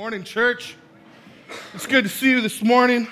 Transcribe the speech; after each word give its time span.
Morning, 0.00 0.22
church. 0.22 0.76
It's 1.74 1.84
good 1.84 2.04
to 2.04 2.08
see 2.08 2.30
you 2.30 2.40
this 2.40 2.62
morning. 2.62 3.08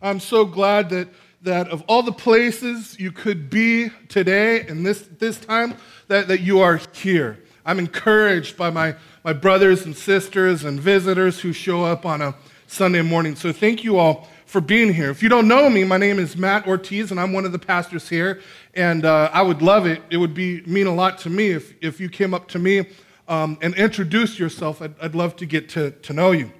I'm 0.00 0.20
so 0.20 0.44
glad 0.44 0.88
that, 0.90 1.08
that 1.42 1.66
of 1.66 1.82
all 1.88 2.04
the 2.04 2.12
places 2.12 2.96
you 2.96 3.10
could 3.10 3.50
be 3.50 3.90
today 4.08 4.60
and 4.68 4.86
this, 4.86 5.00
this 5.18 5.40
time, 5.40 5.74
that, 6.06 6.28
that 6.28 6.38
you 6.38 6.60
are 6.60 6.80
here. 6.92 7.42
I'm 7.66 7.80
encouraged 7.80 8.56
by 8.56 8.70
my, 8.70 8.94
my 9.24 9.32
brothers 9.32 9.84
and 9.84 9.96
sisters 9.96 10.62
and 10.62 10.78
visitors 10.78 11.40
who 11.40 11.52
show 11.52 11.82
up 11.82 12.06
on 12.06 12.22
a 12.22 12.36
Sunday 12.68 13.02
morning. 13.02 13.34
So 13.34 13.52
thank 13.52 13.82
you 13.82 13.98
all 13.98 14.28
for 14.46 14.60
being 14.60 14.94
here. 14.94 15.10
If 15.10 15.24
you 15.24 15.28
don't 15.28 15.48
know 15.48 15.68
me, 15.68 15.82
my 15.82 15.98
name 15.98 16.20
is 16.20 16.36
Matt 16.36 16.68
Ortiz, 16.68 17.10
and 17.10 17.18
I'm 17.18 17.32
one 17.32 17.46
of 17.46 17.50
the 17.50 17.58
pastors 17.58 18.08
here. 18.08 18.40
And 18.74 19.04
uh, 19.04 19.28
I 19.32 19.42
would 19.42 19.60
love 19.60 19.86
it. 19.86 20.02
It 20.08 20.18
would 20.18 20.34
be 20.34 20.60
mean 20.66 20.86
a 20.86 20.94
lot 20.94 21.18
to 21.18 21.30
me 21.30 21.48
if, 21.48 21.74
if 21.82 21.98
you 21.98 22.08
came 22.08 22.32
up 22.32 22.46
to 22.50 22.60
me 22.60 22.86
um, 23.28 23.58
and 23.60 23.74
introduce 23.74 24.38
yourself. 24.38 24.82
I'd, 24.82 24.94
I'd, 25.00 25.14
love 25.14 25.36
to 25.36 25.46
get 25.46 25.68
to, 25.70 25.90
to 25.90 26.12
know 26.12 26.32
you. 26.32 26.50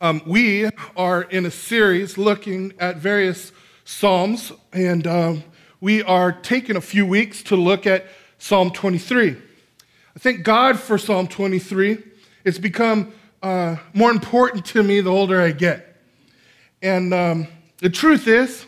Um, 0.00 0.22
we 0.24 0.70
are 0.96 1.22
in 1.22 1.44
a 1.44 1.50
series 1.50 2.16
looking 2.16 2.72
at 2.78 2.96
various 2.96 3.52
Psalms, 3.84 4.52
and 4.72 5.06
um, 5.06 5.44
we 5.80 6.02
are 6.04 6.32
taking 6.32 6.76
a 6.76 6.80
few 6.80 7.04
weeks 7.04 7.42
to 7.44 7.56
look 7.56 7.86
at 7.86 8.06
Psalm 8.38 8.70
23. 8.70 9.30
I 9.30 10.18
thank 10.18 10.44
God 10.44 10.78
for 10.78 10.96
Psalm 10.96 11.26
23. 11.26 11.98
It's 12.44 12.58
become 12.58 13.12
uh, 13.42 13.76
more 13.92 14.10
important 14.10 14.64
to 14.66 14.82
me 14.82 15.00
the 15.00 15.10
older 15.10 15.40
I 15.40 15.50
get. 15.50 15.96
And 16.80 17.12
um, 17.12 17.48
the 17.78 17.90
truth 17.90 18.28
is, 18.28 18.64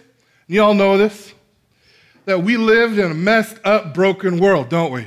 you 0.48 0.62
all 0.62 0.74
know 0.74 0.98
this, 0.98 1.32
that 2.24 2.42
we 2.42 2.56
live 2.56 2.98
in 2.98 3.10
a 3.10 3.14
messed 3.14 3.58
up, 3.64 3.94
broken 3.94 4.38
world, 4.38 4.68
don't 4.68 4.92
we? 4.92 5.06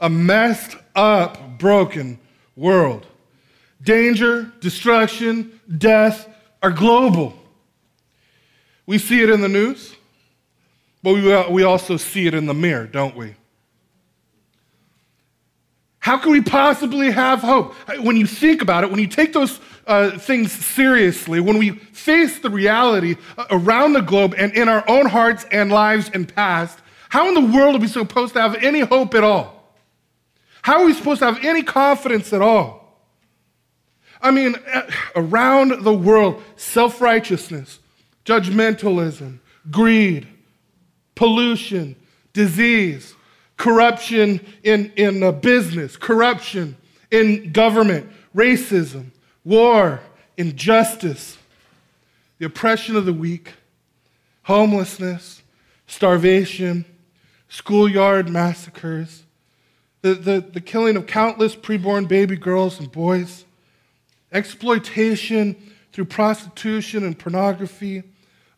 A 0.00 0.08
messed 0.08 0.76
up, 0.94 1.58
broken 1.58 2.18
world. 2.56 3.06
Danger, 3.82 4.52
destruction, 4.60 5.60
death 5.78 6.28
are 6.62 6.70
global. 6.70 7.36
We 8.86 8.98
see 8.98 9.22
it 9.22 9.30
in 9.30 9.40
the 9.40 9.48
news, 9.48 9.94
but 11.02 11.14
we 11.50 11.62
also 11.62 11.96
see 11.96 12.26
it 12.26 12.34
in 12.34 12.46
the 12.46 12.54
mirror, 12.54 12.86
don't 12.86 13.16
we? 13.16 13.36
How 16.00 16.16
can 16.16 16.32
we 16.32 16.40
possibly 16.40 17.10
have 17.10 17.40
hope? 17.40 17.74
When 18.00 18.16
you 18.16 18.26
think 18.26 18.62
about 18.62 18.84
it, 18.84 18.90
when 18.90 19.00
you 19.00 19.06
take 19.06 19.34
those 19.34 19.60
uh, 19.86 20.18
things 20.18 20.50
seriously, 20.50 21.40
when 21.40 21.58
we 21.58 21.70
face 21.70 22.38
the 22.38 22.48
reality 22.48 23.16
uh, 23.36 23.44
around 23.50 23.92
the 23.92 24.00
globe 24.00 24.34
and 24.36 24.52
in 24.54 24.68
our 24.68 24.82
own 24.88 25.06
hearts 25.06 25.44
and 25.52 25.70
lives 25.70 26.10
and 26.14 26.32
past, 26.34 26.78
how 27.10 27.28
in 27.28 27.34
the 27.34 27.54
world 27.54 27.76
are 27.76 27.78
we 27.78 27.86
supposed 27.86 28.32
to 28.32 28.40
have 28.40 28.56
any 28.56 28.80
hope 28.80 29.14
at 29.14 29.24
all? 29.24 29.59
How 30.62 30.80
are 30.80 30.86
we 30.86 30.94
supposed 30.94 31.20
to 31.20 31.26
have 31.26 31.44
any 31.44 31.62
confidence 31.62 32.32
at 32.32 32.42
all? 32.42 32.80
I 34.22 34.30
mean, 34.30 34.56
around 35.16 35.82
the 35.82 35.94
world, 35.94 36.42
self 36.56 37.00
righteousness, 37.00 37.78
judgmentalism, 38.24 39.38
greed, 39.70 40.26
pollution, 41.14 41.96
disease, 42.32 43.14
corruption 43.56 44.40
in, 44.62 44.92
in 44.96 45.22
uh, 45.22 45.32
business, 45.32 45.96
corruption 45.96 46.76
in 47.10 47.52
government, 47.52 48.10
racism, 48.34 49.06
war, 49.44 50.00
injustice, 50.36 51.38
the 52.38 52.46
oppression 52.46 52.96
of 52.96 53.04
the 53.04 53.12
weak, 53.12 53.52
homelessness, 54.42 55.42
starvation, 55.86 56.84
schoolyard 57.48 58.28
massacres, 58.28 59.24
the, 60.02 60.14
the, 60.14 60.40
the 60.40 60.60
killing 60.60 60.96
of 60.96 61.06
countless 61.06 61.54
preborn 61.54 62.08
baby 62.08 62.36
girls 62.36 62.78
and 62.78 62.90
boys, 62.90 63.44
exploitation 64.32 65.56
through 65.92 66.06
prostitution 66.06 67.04
and 67.04 67.18
pornography, 67.18 68.02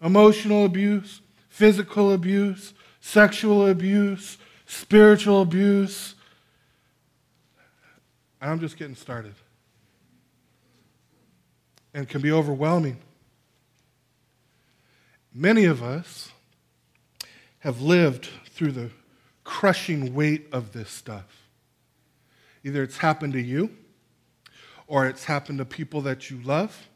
emotional 0.02 0.64
abuse, 0.64 1.20
physical 1.48 2.12
abuse, 2.12 2.74
sexual 3.00 3.68
abuse, 3.68 4.38
spiritual 4.66 5.42
abuse. 5.42 6.14
And 8.40 8.50
I'm 8.50 8.60
just 8.60 8.76
getting 8.76 8.96
started. 8.96 9.34
And 11.94 12.08
can 12.08 12.22
be 12.22 12.32
overwhelming. 12.32 12.98
Many 15.34 15.64
of 15.64 15.82
us 15.82 16.30
have 17.60 17.80
lived 17.80 18.28
through 18.50 18.72
the 18.72 18.90
crushing 19.44 20.14
weight 20.14 20.46
of 20.52 20.72
this 20.72 20.90
stuff. 20.90 21.42
Either 22.64 22.82
it's 22.82 22.98
happened 22.98 23.32
to 23.32 23.40
you, 23.40 23.70
or 24.86 25.06
it's 25.06 25.24
happened 25.24 25.58
to 25.58 25.64
people 25.64 26.00
that 26.02 26.30
you 26.30 26.40
love, 26.42 26.88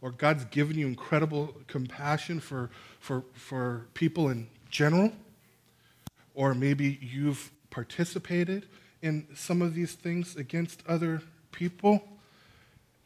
or 0.00 0.10
God's 0.10 0.44
given 0.46 0.78
you 0.78 0.86
incredible 0.86 1.54
compassion 1.66 2.40
for, 2.40 2.70
for, 2.98 3.24
for 3.34 3.86
people 3.94 4.30
in 4.30 4.48
general, 4.70 5.12
or 6.34 6.54
maybe 6.54 6.98
you've 7.02 7.50
participated 7.70 8.66
in 9.02 9.26
some 9.34 9.62
of 9.62 9.74
these 9.74 9.94
things 9.94 10.36
against 10.36 10.82
other 10.88 11.22
people, 11.52 12.02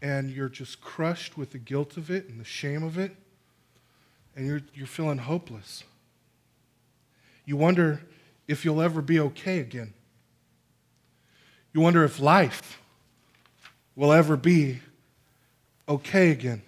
and 0.00 0.30
you're 0.30 0.48
just 0.48 0.80
crushed 0.80 1.36
with 1.36 1.50
the 1.50 1.58
guilt 1.58 1.96
of 1.96 2.10
it 2.10 2.28
and 2.28 2.40
the 2.40 2.44
shame 2.44 2.82
of 2.82 2.98
it, 2.98 3.16
and 4.36 4.46
you're, 4.46 4.60
you're 4.74 4.86
feeling 4.86 5.18
hopeless. 5.18 5.84
You 7.44 7.56
wonder 7.56 8.00
if 8.46 8.64
you'll 8.64 8.82
ever 8.82 9.00
be 9.00 9.18
okay 9.20 9.58
again. 9.60 9.94
You 11.72 11.80
wonder 11.80 12.04
if 12.04 12.20
life 12.20 12.80
will 13.96 14.12
ever 14.12 14.36
be 14.36 14.80
okay 15.88 16.30
again. 16.30 16.62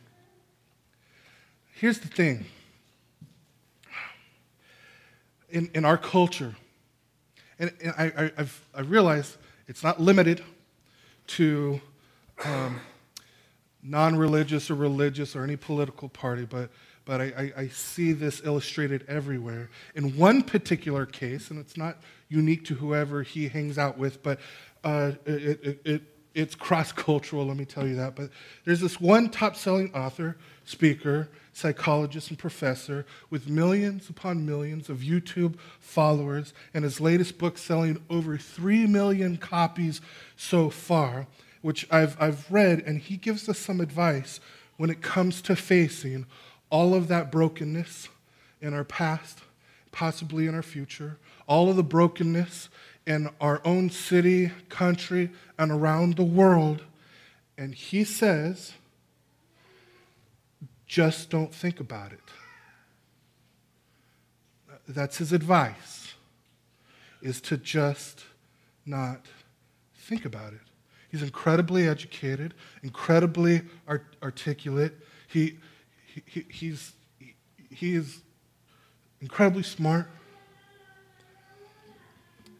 Here's 1.72 1.98
the 1.98 2.08
thing 2.08 2.46
in, 5.50 5.70
in 5.74 5.84
our 5.84 5.98
culture, 5.98 6.56
and, 7.58 7.72
and 7.82 7.94
I, 7.96 8.04
I, 8.04 8.32
have 8.36 8.60
I 8.74 8.80
realized 8.80 9.36
it's 9.68 9.82
not 9.82 10.00
limited 10.00 10.42
to 11.28 11.80
um, 12.44 12.80
non 13.82 14.16
religious 14.16 14.70
or 14.70 14.74
religious 14.74 15.36
or 15.36 15.44
any 15.44 15.56
political 15.56 16.08
party, 16.08 16.44
but 16.44 16.70
but 17.06 17.20
I, 17.20 17.24
I, 17.24 17.52
I, 17.62 17.68
see 17.68 18.12
this 18.12 18.42
illustrated 18.44 19.04
everywhere. 19.08 19.70
In 19.94 20.16
one 20.18 20.42
particular 20.42 21.06
case, 21.06 21.50
and 21.50 21.58
it's 21.58 21.76
not 21.76 21.98
unique 22.28 22.64
to 22.66 22.74
whoever 22.74 23.22
he 23.22 23.48
hangs 23.48 23.78
out 23.78 23.96
with, 23.96 24.22
but 24.22 24.40
uh, 24.84 25.12
it, 25.24 25.60
it, 25.62 25.80
it, 25.84 26.02
it's 26.34 26.54
cross 26.54 26.92
cultural, 26.92 27.46
let 27.46 27.56
me 27.56 27.64
tell 27.64 27.86
you 27.86 27.94
that. 27.96 28.16
But 28.16 28.30
there's 28.64 28.80
this 28.80 29.00
one 29.00 29.30
top 29.30 29.56
selling 29.56 29.94
author, 29.94 30.36
speaker, 30.64 31.30
psychologist, 31.52 32.28
and 32.28 32.38
professor 32.38 33.06
with 33.30 33.48
millions 33.48 34.10
upon 34.10 34.44
millions 34.44 34.90
of 34.90 34.98
YouTube 34.98 35.54
followers, 35.78 36.52
and 36.74 36.84
his 36.84 37.00
latest 37.00 37.38
book 37.38 37.56
selling 37.56 38.02
over 38.10 38.36
3 38.36 38.86
million 38.86 39.36
copies 39.36 40.00
so 40.36 40.68
far, 40.70 41.28
which 41.62 41.86
I've, 41.90 42.20
I've 42.20 42.50
read, 42.50 42.80
and 42.80 42.98
he 42.98 43.16
gives 43.16 43.48
us 43.48 43.58
some 43.58 43.80
advice 43.80 44.40
when 44.76 44.90
it 44.90 45.00
comes 45.00 45.40
to 45.42 45.56
facing 45.56 46.26
all 46.70 46.94
of 46.94 47.08
that 47.08 47.30
brokenness 47.30 48.08
in 48.60 48.74
our 48.74 48.84
past, 48.84 49.40
possibly 49.92 50.46
in 50.46 50.54
our 50.54 50.62
future, 50.62 51.18
all 51.46 51.70
of 51.70 51.76
the 51.76 51.82
brokenness 51.82 52.68
in 53.06 53.30
our 53.40 53.60
own 53.64 53.88
city, 53.88 54.50
country, 54.68 55.30
and 55.58 55.70
around 55.70 56.16
the 56.16 56.24
world. 56.24 56.82
And 57.56 57.74
he 57.74 58.04
says, 58.04 58.72
just 60.86 61.30
don't 61.30 61.54
think 61.54 61.80
about 61.80 62.12
it. 62.12 62.20
That's 64.88 65.18
his 65.18 65.32
advice, 65.32 66.14
is 67.22 67.40
to 67.42 67.56
just 67.56 68.24
not 68.84 69.26
think 69.96 70.24
about 70.24 70.52
it. 70.52 70.60
He's 71.10 71.22
incredibly 71.22 71.88
educated, 71.88 72.54
incredibly 72.82 73.62
art- 73.88 74.16
articulate. 74.22 74.94
He, 75.26 75.58
he, 76.24 76.46
he's, 76.48 76.92
he 77.70 77.94
is 77.94 78.22
incredibly 79.20 79.62
smart. 79.62 80.08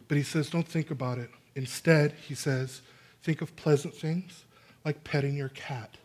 But 0.07 0.17
he 0.17 0.23
says, 0.23 0.49
don't 0.49 0.67
think 0.67 0.91
about 0.91 1.17
it. 1.17 1.29
Instead, 1.55 2.13
he 2.27 2.35
says, 2.35 2.81
think 3.23 3.41
of 3.41 3.55
pleasant 3.55 3.93
things 3.93 4.45
like 4.85 5.03
petting 5.03 5.35
your 5.35 5.49
cat. 5.49 5.97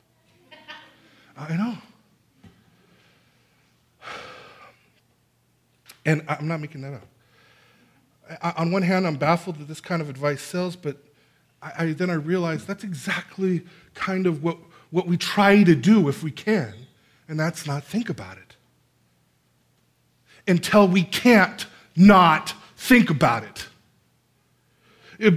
I 1.37 1.57
know. 1.57 1.79
And 6.05 6.25
I'm 6.29 6.49
not 6.49 6.61
making 6.61 6.81
that 6.83 6.95
up. 6.95 7.07
I, 8.43 8.53
on 8.57 8.73
one 8.73 8.83
hand, 8.83 9.07
I'm 9.07 9.17
baffled 9.17 9.59
that 9.59 9.69
this 9.69 9.81
kind 9.81 10.03
of 10.03 10.11
advice 10.11 10.43
sells, 10.43 10.75
but 10.75 10.97
I, 11.63 11.73
I, 11.79 11.93
then 11.93 12.11
I 12.11 12.15
realize 12.15 12.65
that's 12.67 12.83
exactly 12.83 13.63
kind 13.95 14.27
of 14.27 14.43
what, 14.43 14.59
what 14.91 15.07
we 15.07 15.17
try 15.17 15.63
to 15.63 15.75
do 15.75 16.09
if 16.09 16.23
we 16.23 16.31
can 16.31 16.75
and 17.33 17.41
that's 17.41 17.67
not 17.67 17.83
think 17.83 18.11
about 18.11 18.37
it. 18.37 18.57
Until 20.47 20.87
we 20.87 21.03
can't 21.03 21.65
not 21.97 22.53
think 22.77 23.09
about 23.09 23.43
it. 23.43 23.69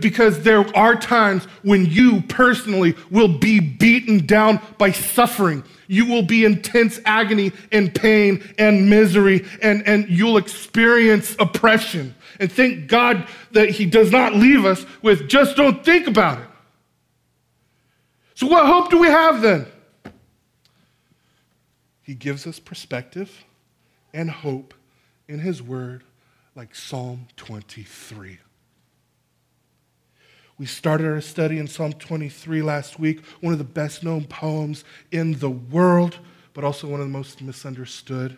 because 0.01 0.41
there 0.43 0.65
are 0.75 0.97
times 0.97 1.45
when 1.61 1.85
you 1.85 2.19
personally 2.23 2.95
will 3.11 3.29
be 3.29 3.61
beaten 3.61 4.25
down 4.25 4.59
by 4.77 4.91
suffering. 4.91 5.63
You 5.87 6.05
will 6.05 6.23
be 6.23 6.43
intense 6.43 6.99
agony 7.05 7.53
and 7.71 7.95
pain 7.95 8.43
and 8.57 8.89
misery, 8.89 9.45
and, 9.61 9.87
and 9.87 10.09
you'll 10.09 10.35
experience 10.35 11.37
oppression. 11.39 12.13
And 12.41 12.51
thank 12.51 12.87
God 12.87 13.25
that 13.51 13.69
He 13.69 13.85
does 13.85 14.11
not 14.11 14.33
leave 14.33 14.65
us 14.65 14.85
with 15.01 15.29
just 15.29 15.55
don't 15.55 15.85
think 15.85 16.07
about 16.07 16.39
it. 16.39 16.47
So, 18.33 18.47
what 18.47 18.65
hope 18.65 18.89
do 18.89 18.99
we 18.99 19.07
have 19.07 19.41
then? 19.41 19.67
He 22.05 22.13
gives 22.13 22.45
us 22.45 22.59
perspective 22.59 23.45
and 24.13 24.29
hope 24.29 24.75
in 25.27 25.39
His 25.39 25.59
Word, 25.59 26.03
like 26.55 26.75
Psalm 26.75 27.27
23. 27.35 28.37
We 30.59 30.65
started 30.67 31.07
our 31.07 31.19
study 31.19 31.57
in 31.57 31.67
Psalm 31.67 31.93
23 31.93 32.61
last 32.61 32.99
week, 32.99 33.25
one 33.41 33.53
of 33.53 33.57
the 33.57 33.65
best 33.65 34.03
known 34.03 34.25
poems 34.25 34.83
in 35.11 35.39
the 35.39 35.49
world, 35.49 36.19
but 36.53 36.63
also 36.63 36.87
one 36.87 37.01
of 37.01 37.07
the 37.07 37.11
most 37.11 37.41
misunderstood. 37.41 38.37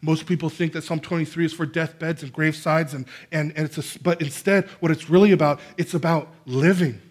Most 0.00 0.24
people 0.24 0.48
think 0.48 0.72
that 0.72 0.82
Psalm 0.82 0.98
23 0.98 1.44
is 1.44 1.52
for 1.52 1.66
deathbeds 1.66 2.22
and 2.22 2.32
gravesides, 2.32 2.94
and, 2.94 3.04
and, 3.30 3.52
and 3.54 3.66
it's 3.66 3.96
a, 3.96 3.98
but 4.00 4.22
instead, 4.22 4.64
what 4.80 4.90
it's 4.90 5.10
really 5.10 5.32
about, 5.32 5.60
it's 5.76 5.92
about 5.92 6.32
living. 6.46 7.02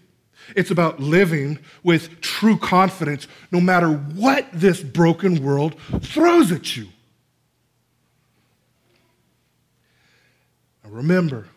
It's 0.56 0.72
about 0.72 1.00
living 1.00 1.60
with 1.84 2.22
true 2.22 2.58
confidence 2.58 3.28
no 3.52 3.60
matter 3.60 3.90
what 3.90 4.48
this 4.54 4.82
broken 4.82 5.44
world 5.44 5.76
throws 6.02 6.52
at 6.52 6.76
you. 6.76 6.88
Now 10.84 10.92
remember, 10.92 11.48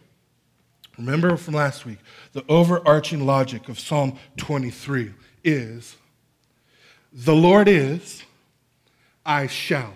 remember 0.96 1.36
from 1.36 1.54
last 1.54 1.84
week, 1.84 1.98
the 2.32 2.44
overarching 2.48 3.26
logic 3.26 3.68
of 3.68 3.78
Psalm 3.78 4.18
23 4.36 5.12
is 5.44 5.96
the 7.12 7.34
Lord 7.34 7.68
is, 7.68 8.22
I 9.24 9.46
shall. 9.46 9.94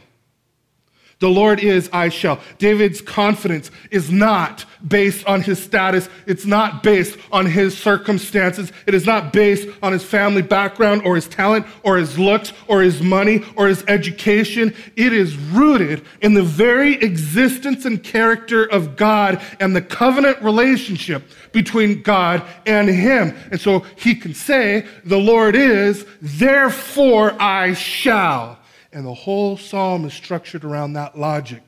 The 1.22 1.30
Lord 1.30 1.60
is, 1.60 1.88
I 1.92 2.08
shall. 2.08 2.40
David's 2.58 3.00
confidence 3.00 3.70
is 3.92 4.10
not 4.10 4.64
based 4.84 5.24
on 5.24 5.40
his 5.40 5.62
status. 5.62 6.08
It's 6.26 6.44
not 6.44 6.82
based 6.82 7.16
on 7.30 7.46
his 7.46 7.78
circumstances. 7.78 8.72
It 8.88 8.94
is 8.94 9.06
not 9.06 9.32
based 9.32 9.68
on 9.84 9.92
his 9.92 10.02
family 10.02 10.42
background 10.42 11.02
or 11.04 11.14
his 11.14 11.28
talent 11.28 11.64
or 11.84 11.96
his 11.96 12.18
looks 12.18 12.52
or 12.66 12.82
his 12.82 13.02
money 13.02 13.44
or 13.54 13.68
his 13.68 13.84
education. 13.86 14.74
It 14.96 15.12
is 15.12 15.36
rooted 15.36 16.04
in 16.22 16.34
the 16.34 16.42
very 16.42 16.94
existence 16.94 17.84
and 17.84 18.02
character 18.02 18.64
of 18.64 18.96
God 18.96 19.40
and 19.60 19.76
the 19.76 19.82
covenant 19.82 20.42
relationship 20.42 21.22
between 21.52 22.02
God 22.02 22.42
and 22.66 22.88
him. 22.88 23.36
And 23.52 23.60
so 23.60 23.86
he 23.94 24.16
can 24.16 24.34
say, 24.34 24.88
The 25.04 25.20
Lord 25.20 25.54
is, 25.54 26.04
therefore 26.20 27.40
I 27.40 27.74
shall. 27.74 28.58
And 28.92 29.06
the 29.06 29.14
whole 29.14 29.56
psalm 29.56 30.04
is 30.04 30.12
structured 30.12 30.64
around 30.64 30.92
that 30.92 31.18
logic. 31.18 31.62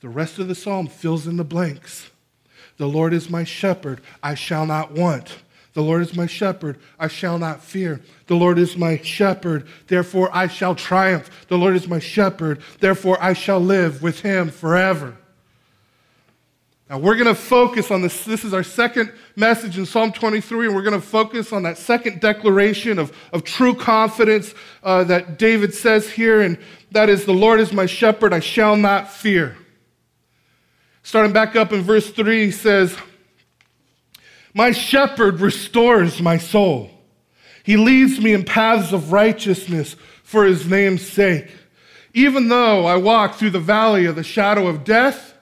The 0.00 0.08
rest 0.08 0.38
of 0.38 0.48
the 0.48 0.54
psalm 0.54 0.86
fills 0.86 1.26
in 1.26 1.36
the 1.36 1.44
blanks. 1.44 2.10
The 2.76 2.88
Lord 2.88 3.12
is 3.12 3.28
my 3.28 3.44
shepherd, 3.44 4.00
I 4.22 4.34
shall 4.34 4.66
not 4.66 4.92
want. 4.92 5.38
The 5.74 5.82
Lord 5.82 6.02
is 6.02 6.16
my 6.16 6.26
shepherd, 6.26 6.78
I 6.98 7.08
shall 7.08 7.38
not 7.38 7.62
fear. 7.62 8.00
The 8.26 8.34
Lord 8.34 8.58
is 8.58 8.76
my 8.76 8.98
shepherd, 8.98 9.66
therefore 9.86 10.30
I 10.32 10.48
shall 10.48 10.74
triumph. 10.74 11.46
The 11.48 11.58
Lord 11.58 11.76
is 11.76 11.86
my 11.86 11.98
shepherd, 11.98 12.60
therefore 12.80 13.18
I 13.20 13.32
shall 13.32 13.60
live 13.60 14.02
with 14.02 14.20
him 14.20 14.50
forever. 14.50 15.16
Now, 16.90 16.96
we're 16.98 17.16
going 17.16 17.26
to 17.26 17.34
focus 17.34 17.90
on 17.90 18.00
this. 18.00 18.24
This 18.24 18.44
is 18.44 18.54
our 18.54 18.62
second 18.62 19.12
message 19.36 19.76
in 19.76 19.84
Psalm 19.84 20.10
23, 20.10 20.68
and 20.68 20.74
we're 20.74 20.82
going 20.82 20.98
to 20.98 21.06
focus 21.06 21.52
on 21.52 21.64
that 21.64 21.76
second 21.76 22.20
declaration 22.20 22.98
of, 22.98 23.14
of 23.30 23.44
true 23.44 23.74
confidence 23.74 24.54
uh, 24.82 25.04
that 25.04 25.38
David 25.38 25.74
says 25.74 26.10
here, 26.10 26.40
and 26.40 26.56
that 26.92 27.10
is, 27.10 27.26
The 27.26 27.34
Lord 27.34 27.60
is 27.60 27.74
my 27.74 27.84
shepherd, 27.84 28.32
I 28.32 28.40
shall 28.40 28.74
not 28.74 29.12
fear. 29.12 29.58
Starting 31.02 31.32
back 31.32 31.56
up 31.56 31.74
in 31.74 31.82
verse 31.82 32.10
3, 32.10 32.46
he 32.46 32.50
says, 32.50 32.96
My 34.54 34.72
shepherd 34.72 35.40
restores 35.40 36.22
my 36.22 36.38
soul. 36.38 36.90
He 37.64 37.76
leads 37.76 38.18
me 38.18 38.32
in 38.32 38.44
paths 38.44 38.94
of 38.94 39.12
righteousness 39.12 39.94
for 40.22 40.46
his 40.46 40.66
name's 40.66 41.06
sake. 41.06 41.50
Even 42.14 42.48
though 42.48 42.86
I 42.86 42.96
walk 42.96 43.34
through 43.34 43.50
the 43.50 43.60
valley 43.60 44.06
of 44.06 44.16
the 44.16 44.22
shadow 44.22 44.68
of 44.68 44.84
death, 44.84 45.34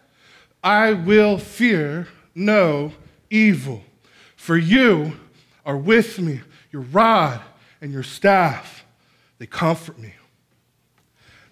I 0.62 0.92
will 0.92 1.38
fear 1.38 2.08
no 2.34 2.92
evil, 3.30 3.82
for 4.36 4.56
you 4.56 5.12
are 5.64 5.76
with 5.76 6.18
me. 6.18 6.40
Your 6.72 6.82
rod 6.82 7.40
and 7.80 7.92
your 7.92 8.02
staff, 8.02 8.84
they 9.38 9.46
comfort 9.46 9.98
me. 9.98 10.12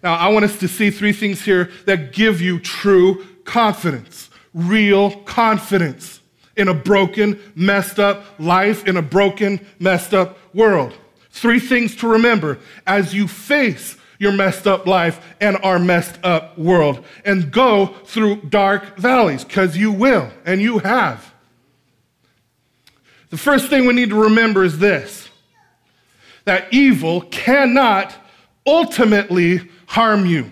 Now, 0.02 0.14
I 0.14 0.28
want 0.28 0.44
us 0.44 0.58
to 0.58 0.68
see 0.68 0.90
three 0.90 1.12
things 1.12 1.42
here 1.42 1.70
that 1.86 2.12
give 2.12 2.40
you 2.40 2.58
true 2.58 3.24
confidence, 3.44 4.28
real 4.52 5.10
confidence 5.22 6.20
in 6.56 6.68
a 6.68 6.74
broken, 6.74 7.40
messed 7.54 7.98
up 7.98 8.24
life, 8.38 8.86
in 8.86 8.96
a 8.96 9.02
broken, 9.02 9.64
messed 9.78 10.12
up 10.12 10.38
world. 10.54 10.92
Three 11.30 11.58
things 11.58 11.96
to 11.96 12.08
remember 12.08 12.58
as 12.86 13.14
you 13.14 13.26
face 13.26 13.96
your 14.18 14.32
messed 14.32 14.66
up 14.66 14.86
life 14.86 15.34
and 15.40 15.56
our 15.62 15.78
messed 15.78 16.18
up 16.22 16.56
world 16.58 17.04
and 17.24 17.50
go 17.50 17.86
through 18.04 18.36
dark 18.42 18.96
valleys 18.96 19.44
because 19.44 19.76
you 19.76 19.92
will 19.92 20.30
and 20.44 20.60
you 20.60 20.78
have. 20.78 21.32
The 23.30 23.36
first 23.36 23.68
thing 23.68 23.86
we 23.86 23.94
need 23.94 24.10
to 24.10 24.22
remember 24.22 24.64
is 24.64 24.78
this 24.78 25.28
that 26.44 26.72
evil 26.72 27.22
cannot 27.22 28.14
ultimately 28.66 29.68
harm 29.86 30.26
you. 30.26 30.50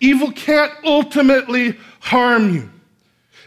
Evil 0.00 0.30
can't 0.32 0.72
ultimately 0.84 1.76
harm 2.00 2.54
you. 2.54 2.70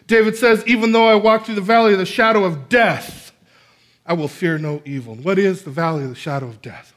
David 0.08 0.36
says, 0.36 0.64
Even 0.68 0.92
though 0.92 1.08
I 1.08 1.16
walk 1.16 1.46
through 1.46 1.56
the 1.56 1.62
valley 1.62 1.94
of 1.94 2.00
the 2.00 2.06
shadow 2.06 2.44
of 2.44 2.68
death, 2.68 3.32
I 4.06 4.14
will 4.14 4.28
fear 4.28 4.58
no 4.58 4.82
evil. 4.84 5.16
What 5.16 5.40
is 5.40 5.64
the 5.64 5.72
valley 5.72 6.04
of 6.04 6.10
the 6.10 6.16
shadow 6.16 6.48
of 6.48 6.62
death? 6.62 6.94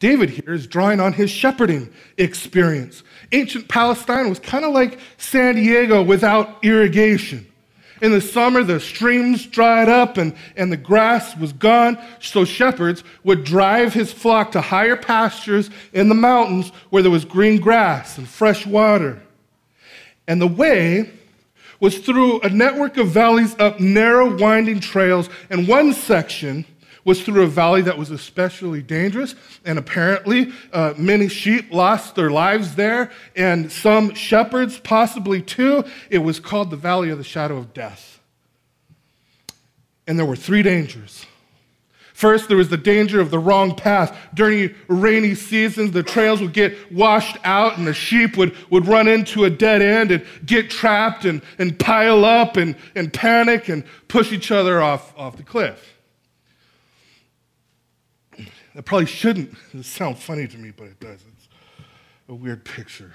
David 0.00 0.30
here 0.30 0.54
is 0.54 0.66
drawing 0.66 1.00
on 1.00 1.12
his 1.12 1.30
shepherding 1.30 1.90
experience. 2.16 3.02
Ancient 3.32 3.68
Palestine 3.68 4.28
was 4.28 4.38
kind 4.38 4.64
of 4.64 4.72
like 4.72 4.98
San 5.16 5.56
Diego 5.56 6.02
without 6.02 6.64
irrigation. 6.64 7.46
In 8.00 8.12
the 8.12 8.20
summer, 8.20 8.62
the 8.62 8.78
streams 8.78 9.44
dried 9.44 9.88
up 9.88 10.18
and, 10.18 10.34
and 10.56 10.70
the 10.70 10.76
grass 10.76 11.36
was 11.36 11.52
gone, 11.52 11.98
so 12.20 12.44
shepherds 12.44 13.02
would 13.24 13.42
drive 13.42 13.92
his 13.92 14.12
flock 14.12 14.52
to 14.52 14.60
higher 14.60 14.96
pastures 14.96 15.68
in 15.92 16.08
the 16.08 16.14
mountains 16.14 16.70
where 16.90 17.02
there 17.02 17.10
was 17.10 17.24
green 17.24 17.60
grass 17.60 18.16
and 18.18 18.28
fresh 18.28 18.64
water. 18.66 19.20
And 20.28 20.40
the 20.40 20.46
way 20.46 21.10
was 21.80 21.98
through 21.98 22.40
a 22.40 22.48
network 22.50 22.98
of 22.98 23.08
valleys 23.08 23.56
up 23.58 23.80
narrow, 23.80 24.36
winding 24.36 24.80
trails, 24.80 25.28
and 25.50 25.66
one 25.66 25.92
section 25.92 26.64
was 27.08 27.22
through 27.22 27.42
a 27.42 27.46
valley 27.46 27.80
that 27.80 27.96
was 27.96 28.10
especially 28.10 28.82
dangerous, 28.82 29.34
and 29.64 29.78
apparently 29.78 30.52
uh, 30.74 30.92
many 30.98 31.26
sheep 31.26 31.72
lost 31.72 32.14
their 32.14 32.30
lives 32.30 32.74
there, 32.74 33.10
and 33.34 33.72
some 33.72 34.12
shepherds 34.12 34.78
possibly 34.78 35.40
too. 35.40 35.82
It 36.10 36.18
was 36.18 36.38
called 36.38 36.68
the 36.68 36.76
Valley 36.76 37.08
of 37.08 37.16
the 37.16 37.24
Shadow 37.24 37.56
of 37.56 37.72
Death. 37.72 38.20
And 40.06 40.18
there 40.18 40.26
were 40.26 40.36
three 40.36 40.62
dangers. 40.62 41.24
First, 42.12 42.48
there 42.48 42.58
was 42.58 42.68
the 42.68 42.76
danger 42.76 43.20
of 43.20 43.30
the 43.30 43.38
wrong 43.38 43.74
path. 43.74 44.14
During 44.34 44.74
rainy 44.88 45.34
seasons, 45.34 45.92
the 45.92 46.02
trails 46.02 46.42
would 46.42 46.52
get 46.52 46.92
washed 46.92 47.38
out 47.42 47.78
and 47.78 47.86
the 47.86 47.94
sheep 47.94 48.36
would, 48.36 48.54
would 48.68 48.86
run 48.86 49.08
into 49.08 49.44
a 49.44 49.50
dead 49.50 49.80
end 49.80 50.10
and 50.10 50.26
get 50.44 50.68
trapped 50.68 51.24
and, 51.24 51.40
and 51.58 51.78
pile 51.78 52.26
up 52.26 52.58
and, 52.58 52.76
and 52.94 53.14
panic 53.14 53.70
and 53.70 53.82
push 54.08 54.30
each 54.30 54.50
other 54.50 54.82
off, 54.82 55.16
off 55.16 55.38
the 55.38 55.42
cliff. 55.42 55.97
It 58.74 58.84
probably 58.84 59.06
shouldn't 59.06 59.56
sound 59.82 60.18
funny 60.18 60.46
to 60.46 60.56
me, 60.56 60.72
but 60.76 60.84
it 60.84 61.00
does. 61.00 61.20
It's 61.20 61.48
a 62.28 62.34
weird 62.34 62.64
picture. 62.64 63.12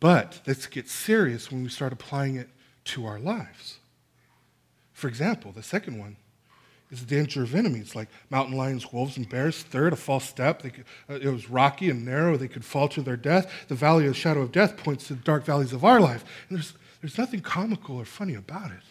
But 0.00 0.40
let's 0.46 0.66
get 0.66 0.88
serious 0.88 1.50
when 1.50 1.64
we 1.64 1.68
start 1.68 1.92
applying 1.92 2.36
it 2.36 2.48
to 2.84 3.06
our 3.06 3.18
lives. 3.18 3.78
For 4.92 5.08
example, 5.08 5.52
the 5.52 5.62
second 5.62 5.98
one 5.98 6.16
is 6.90 7.00
the 7.00 7.06
danger 7.06 7.42
of 7.42 7.54
enemies 7.54 7.94
like 7.94 8.08
mountain 8.30 8.56
lions, 8.56 8.92
wolves, 8.92 9.16
and 9.16 9.28
bears. 9.28 9.62
Third, 9.62 9.92
a 9.92 9.96
false 9.96 10.24
step. 10.24 10.62
Could, 10.62 10.84
uh, 11.08 11.14
it 11.14 11.28
was 11.28 11.50
rocky 11.50 11.90
and 11.90 12.04
narrow. 12.04 12.36
They 12.36 12.48
could 12.48 12.64
fall 12.64 12.88
to 12.88 13.02
their 13.02 13.16
death. 13.16 13.50
The 13.68 13.74
valley 13.74 14.06
of 14.06 14.12
the 14.12 14.18
shadow 14.18 14.40
of 14.40 14.52
death 14.52 14.76
points 14.76 15.08
to 15.08 15.14
the 15.14 15.22
dark 15.22 15.44
valleys 15.44 15.72
of 15.72 15.84
our 15.84 16.00
life. 16.00 16.24
And 16.48 16.58
there's, 16.58 16.74
there's 17.02 17.18
nothing 17.18 17.40
comical 17.40 17.96
or 17.96 18.04
funny 18.04 18.34
about 18.34 18.70
it. 18.70 18.82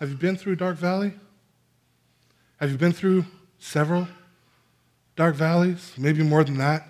Have 0.00 0.08
you 0.08 0.16
been 0.16 0.36
through 0.36 0.56
Dark 0.56 0.78
Valley? 0.78 1.12
Have 2.58 2.70
you 2.70 2.78
been 2.78 2.92
through 2.92 3.26
several 3.58 4.08
dark 5.14 5.34
valleys? 5.34 5.92
Maybe 5.98 6.22
more 6.22 6.42
than 6.42 6.56
that. 6.56 6.88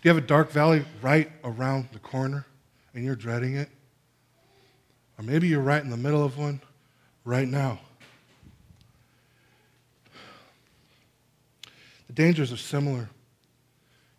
Do 0.00 0.08
you 0.08 0.14
have 0.14 0.22
a 0.22 0.26
dark 0.26 0.52
valley 0.52 0.84
right 1.02 1.30
around 1.42 1.88
the 1.92 1.98
corner 1.98 2.46
and 2.94 3.04
you're 3.04 3.16
dreading 3.16 3.56
it? 3.56 3.68
Or 5.18 5.24
maybe 5.24 5.48
you're 5.48 5.60
right 5.60 5.82
in 5.82 5.90
the 5.90 5.96
middle 5.96 6.24
of 6.24 6.38
one 6.38 6.60
right 7.24 7.48
now. 7.48 7.80
The 12.06 12.12
dangers 12.12 12.52
are 12.52 12.56
similar. 12.56 13.08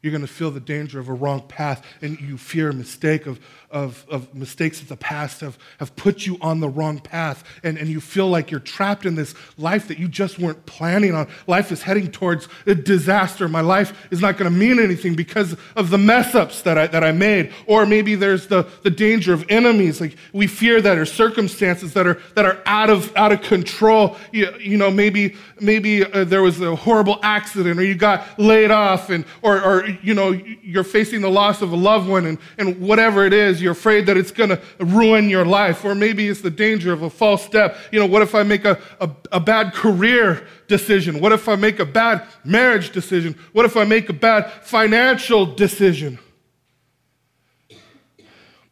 You're 0.02 0.12
going 0.12 0.22
to 0.22 0.28
feel 0.28 0.52
the 0.52 0.60
danger 0.60 1.00
of 1.00 1.10
a 1.10 1.14
wrong 1.14 1.42
path, 1.48 1.86
and 2.02 2.20
you 2.20 2.38
fear 2.38 2.70
a 2.70 2.74
mistake 2.74 3.28
of, 3.28 3.40
of, 3.72 4.06
of 4.10 4.34
mistakes 4.36 4.82
of 4.82 4.88
the 4.88 4.98
past 4.98 5.42
have, 5.42 5.58
have 5.80 5.96
put 5.96 6.26
you 6.26 6.38
on 6.42 6.60
the 6.60 6.70
wrong 6.70 7.00
path, 7.00 7.44
and, 7.64 7.78
and 7.78 7.90
you 7.90 8.02
feel 8.02 8.28
like 8.28 8.52
you're 8.52 8.60
trapped 8.60 9.06
in 9.06 9.16
this 9.16 9.34
life 9.58 9.88
that 9.88 9.98
you 9.98 10.08
just 10.08 10.40
weren't 10.40 10.66
planning 10.66 11.16
on. 11.16 11.28
Life 11.48 11.72
is 11.72 11.84
heading 11.84 12.12
towards 12.12 12.48
a 12.66 12.76
disaster. 12.76 13.48
My 13.48 13.62
life 13.62 14.08
is 14.12 14.22
not 14.22 14.38
going 14.38 14.52
to 14.52 14.58
mean 14.58 14.80
anything 14.80 15.16
because 15.16 15.56
of 15.76 15.90
the 15.90 15.98
mess 15.98 16.36
ups 16.36 16.62
that 16.64 16.78
I, 16.78 16.88
that 16.88 17.04
I 17.04 17.12
made. 17.12 17.54
Or 17.68 17.86
maybe 17.86 18.16
there's 18.16 18.48
the, 18.48 18.68
the 18.84 18.90
danger 18.90 19.34
of 19.34 19.46
enemies. 19.50 20.02
Like 20.02 20.16
we 20.34 20.48
fear 20.48 20.82
that, 20.82 20.98
or 20.98 21.06
circumstances 21.06 21.94
that 21.94 22.06
are, 22.06 22.20
that 22.36 22.46
are 22.46 22.62
out, 22.66 22.90
of, 22.90 23.16
out 23.16 23.32
of 23.32 23.42
control. 23.42 24.18
You, 24.32 24.54
you 24.60 24.78
know, 24.78 24.92
maybe, 24.92 25.36
maybe 25.60 26.04
uh, 26.04 26.26
there 26.26 26.42
was 26.42 26.60
a 26.60 26.76
horrible 26.76 27.20
accident, 27.24 27.80
or 27.80 27.84
you 27.84 27.96
got 27.96 28.40
laid 28.40 28.72
off, 28.72 29.10
and, 29.10 29.26
or, 29.42 29.62
or 29.62 29.88
you 30.02 30.14
know, 30.14 30.32
you're 30.62 30.84
facing 30.84 31.22
the 31.22 31.30
loss 31.30 31.62
of 31.62 31.72
a 31.72 31.76
loved 31.76 32.10
one 32.10 32.26
and, 32.26 32.38
and 32.58 32.82
whatever 32.82 33.26
it 33.26 33.34
is, 33.34 33.61
you're 33.62 33.74
afraid 33.74 34.06
that 34.08 34.18
it's 34.18 34.32
going 34.32 34.50
to 34.50 34.62
ruin 34.80 35.30
your 35.30 35.46
life. 35.46 35.86
Or 35.86 35.94
maybe 35.94 36.28
it's 36.28 36.42
the 36.42 36.50
danger 36.50 36.92
of 36.92 37.02
a 37.04 37.10
false 37.10 37.46
step. 37.46 37.78
You 37.92 38.00
know, 38.00 38.06
what 38.06 38.22
if 38.22 38.34
I 38.34 38.44
make 38.44 38.66
a, 38.66 38.80
a, 39.00 39.10
a 39.32 39.40
bad 39.40 39.74
career 39.74 40.48
decision? 40.68 41.20
What 41.20 41.32
if 41.32 41.48
I 41.48 41.56
make 41.56 41.80
a 41.80 41.86
bad 41.86 42.28
marriage 42.44 42.92
decision? 42.92 43.36
What 43.52 43.66
if 43.66 43.78
I 43.78 43.84
make 43.84 44.10
a 44.10 44.14
bad 44.14 44.52
financial 44.64 45.46
decision? 45.46 46.18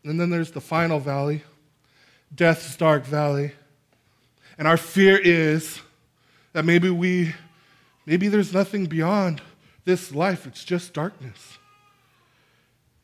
And 0.03 0.19
then 0.19 0.31
there's 0.31 0.51
the 0.51 0.61
final 0.61 0.99
valley, 0.99 1.43
death's 2.33 2.75
dark 2.75 3.05
valley. 3.05 3.51
And 4.57 4.67
our 4.67 4.77
fear 4.77 5.17
is 5.17 5.81
that 6.53 6.65
maybe 6.65 6.89
we, 6.89 7.35
maybe 8.05 8.27
there's 8.27 8.53
nothing 8.53 8.87
beyond 8.87 9.41
this 9.85 10.13
life, 10.13 10.47
it's 10.47 10.63
just 10.63 10.93
darkness. 10.93 11.58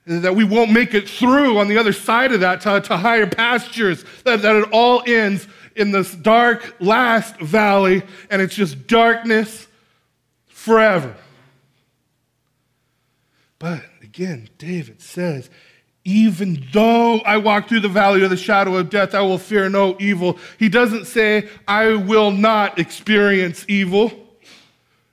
That 0.05 0.35
we 0.35 0.43
won't 0.43 0.71
make 0.71 0.93
it 0.93 1.09
through 1.09 1.57
on 1.57 1.67
the 1.67 1.77
other 1.77 1.93
side 1.93 2.31
of 2.31 2.41
that 2.41 2.61
to, 2.61 2.79
to 2.79 2.97
higher 2.97 3.25
pastures, 3.25 4.05
that, 4.23 4.43
that 4.43 4.55
it 4.55 4.69
all 4.71 5.01
ends 5.07 5.47
in 5.75 5.91
this 5.91 6.13
dark 6.13 6.75
last 6.79 7.37
valley, 7.39 8.03
and 8.29 8.41
it's 8.41 8.55
just 8.55 8.87
darkness 8.87 9.67
forever. 10.47 11.15
But 13.57 13.83
again, 14.03 14.49
David 14.57 15.01
says, 15.01 15.49
even 16.03 16.63
though 16.71 17.19
I 17.21 17.37
walk 17.37 17.67
through 17.67 17.79
the 17.79 17.89
valley 17.89 18.23
of 18.23 18.29
the 18.29 18.37
shadow 18.37 18.75
of 18.77 18.91
death, 18.91 19.15
I 19.15 19.21
will 19.21 19.39
fear 19.39 19.69
no 19.69 19.97
evil. 19.99 20.37
He 20.59 20.69
doesn't 20.69 21.05
say, 21.05 21.49
I 21.67 21.95
will 21.95 22.29
not 22.29 22.77
experience 22.77 23.65
evil. 23.67 24.11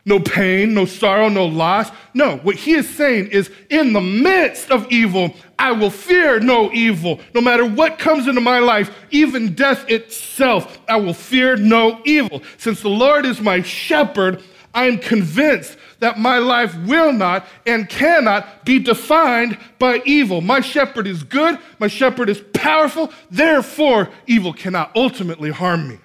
No 0.04 0.18
pain, 0.18 0.74
no 0.74 0.84
sorrow, 0.84 1.28
no 1.28 1.46
loss. 1.46 1.90
No, 2.12 2.38
what 2.38 2.56
he 2.56 2.72
is 2.72 2.88
saying 2.88 3.28
is 3.28 3.50
in 3.70 3.92
the 3.92 4.00
midst 4.00 4.70
of 4.70 4.90
evil, 4.90 5.34
I 5.58 5.70
will 5.72 5.90
fear 5.90 6.40
no 6.40 6.72
evil. 6.72 7.20
No 7.34 7.40
matter 7.40 7.64
what 7.64 8.00
comes 8.00 8.26
into 8.26 8.40
my 8.40 8.58
life, 8.58 8.90
even 9.12 9.54
death 9.54 9.88
itself, 9.88 10.80
I 10.88 10.96
will 10.96 11.14
fear 11.14 11.56
no 11.56 12.00
evil. 12.04 12.42
Since 12.58 12.82
the 12.82 12.88
Lord 12.88 13.24
is 13.24 13.40
my 13.40 13.62
shepherd, 13.62 14.42
I 14.74 14.86
am 14.86 14.98
convinced 14.98 15.76
that 16.00 16.18
my 16.18 16.38
life 16.38 16.74
will 16.86 17.12
not 17.12 17.46
and 17.64 17.88
cannot 17.88 18.64
be 18.64 18.80
defined 18.80 19.56
by 19.78 20.02
evil. 20.04 20.40
My 20.40 20.60
shepherd 20.60 21.06
is 21.06 21.22
good, 21.22 21.58
my 21.78 21.86
shepherd 21.86 22.28
is 22.28 22.42
powerful, 22.54 23.12
therefore, 23.30 24.10
evil 24.26 24.52
cannot 24.52 24.90
ultimately 24.96 25.50
harm 25.50 25.88
me. 25.88 25.98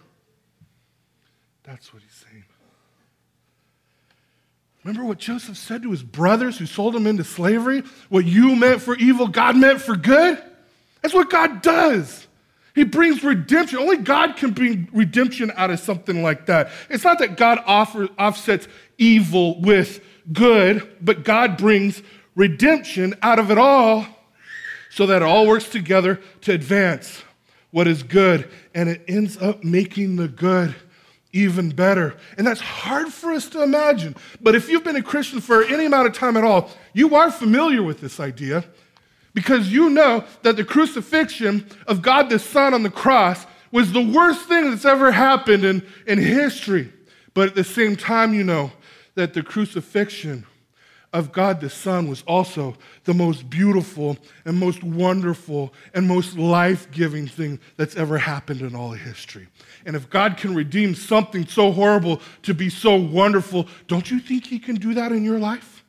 That's 1.64 1.92
what 1.92 2.04
Remember 4.88 5.06
what 5.06 5.18
Joseph 5.18 5.58
said 5.58 5.84
to 5.84 5.92
his 5.92 6.02
brothers 6.02 6.58
who 6.58 6.66
sold 6.66 6.96
him 6.96 7.08
into 7.08 7.26
slavery? 7.26 7.84
What 8.08 8.24
you 8.24 8.56
meant 8.56 8.82
for 8.82 8.96
evil, 8.96 9.28
God 9.28 9.58
meant 9.58 9.82
for 9.82 9.98
good? 9.98 10.42
That's 11.02 11.14
what 11.14 11.30
God 11.30 11.62
does. 11.62 12.26
He 12.74 12.86
brings 12.86 13.22
redemption. 13.22 13.80
Only 13.80 13.98
God 13.98 14.38
can 14.38 14.52
bring 14.52 14.88
redemption 14.94 15.52
out 15.58 15.72
of 15.72 15.82
something 15.82 16.24
like 16.24 16.46
that. 16.46 16.70
It's 16.90 17.04
not 17.04 17.20
that 17.20 17.36
God 17.36 17.62
offer, 17.66 18.08
offsets 18.18 18.70
evil 18.98 19.60
with 19.60 20.02
good, 20.32 20.90
but 21.02 21.26
God 21.26 21.58
brings 21.58 22.02
redemption 22.34 23.14
out 23.22 23.40
of 23.40 23.52
it 23.52 23.58
all 23.58 24.08
so 24.90 25.06
that 25.08 25.18
it 25.18 25.26
all 25.26 25.48
works 25.48 25.68
together 25.68 26.22
to 26.44 26.54
advance 26.54 27.24
what 27.72 27.88
is 27.88 28.04
good. 28.04 28.50
And 28.74 28.88
it 28.88 29.04
ends 29.10 29.38
up 29.38 29.66
making 29.66 30.16
the 30.16 30.30
good 30.30 30.74
even 31.34 31.70
better. 31.70 32.16
And 32.38 32.48
that's 32.48 32.62
hard 32.62 33.12
for 33.12 33.32
us 33.32 33.50
to 33.50 33.64
imagine. 33.64 34.16
But 34.42 34.56
if 34.56 34.70
you've 34.70 34.84
been 34.84 34.96
a 34.96 35.04
Christian 35.04 35.42
for 35.42 35.64
any 35.64 35.86
amount 35.86 36.08
of 36.08 36.14
time 36.14 36.38
at 36.38 36.44
all, 36.44 36.70
you 36.94 37.16
are 37.16 37.32
familiar 37.32 37.84
with 37.84 38.02
this 38.02 38.20
idea 38.20 38.66
because 39.34 39.72
you 39.72 39.90
know 39.90 40.24
that 40.42 40.56
the 40.56 40.64
crucifixion 40.64 41.68
of 41.86 42.02
God 42.02 42.30
the 42.30 42.40
Son 42.40 42.74
on 42.74 42.84
the 42.84 42.90
cross 42.90 43.46
was 43.72 43.92
the 43.92 44.02
worst 44.02 44.48
thing 44.48 44.70
that's 44.72 44.86
ever 44.86 45.12
happened 45.12 45.64
in, 45.64 45.86
in 46.06 46.18
history. 46.18 46.92
But 47.34 47.50
at 47.50 47.56
the 47.56 47.64
same 47.64 47.96
time, 47.96 48.34
you 48.34 48.44
know 48.44 48.72
that 49.16 49.34
the 49.34 49.44
crucifixion 49.44 50.46
of 51.18 51.32
God 51.32 51.60
the 51.60 51.70
Son 51.70 52.08
was 52.08 52.22
also 52.28 52.76
the 53.06 53.14
most 53.14 53.50
beautiful 53.50 54.18
and 54.46 54.60
most 54.60 54.84
wonderful 54.84 55.74
and 55.96 56.08
most 56.08 56.38
life 56.38 56.92
giving 56.92 57.28
thing 57.28 57.60
that's 57.76 57.96
ever 57.96 58.20
happened 58.20 58.62
in 58.62 58.76
all 58.76 58.94
of 58.94 59.00
history. 59.00 59.48
And 59.86 59.96
if 59.96 60.10
God 60.10 60.38
can 60.38 60.54
redeem 60.54 60.94
something 60.94 61.48
so 61.48 61.72
horrible 61.72 62.22
to 62.44 62.54
be 62.54 62.70
so 62.70 62.96
wonderful, 62.96 63.68
don't 63.88 64.12
you 64.12 64.20
think 64.20 64.46
He 64.46 64.60
can 64.60 64.76
do 64.76 64.94
that 64.94 65.12
in 65.12 65.24
your 65.24 65.40
life? 65.40 65.84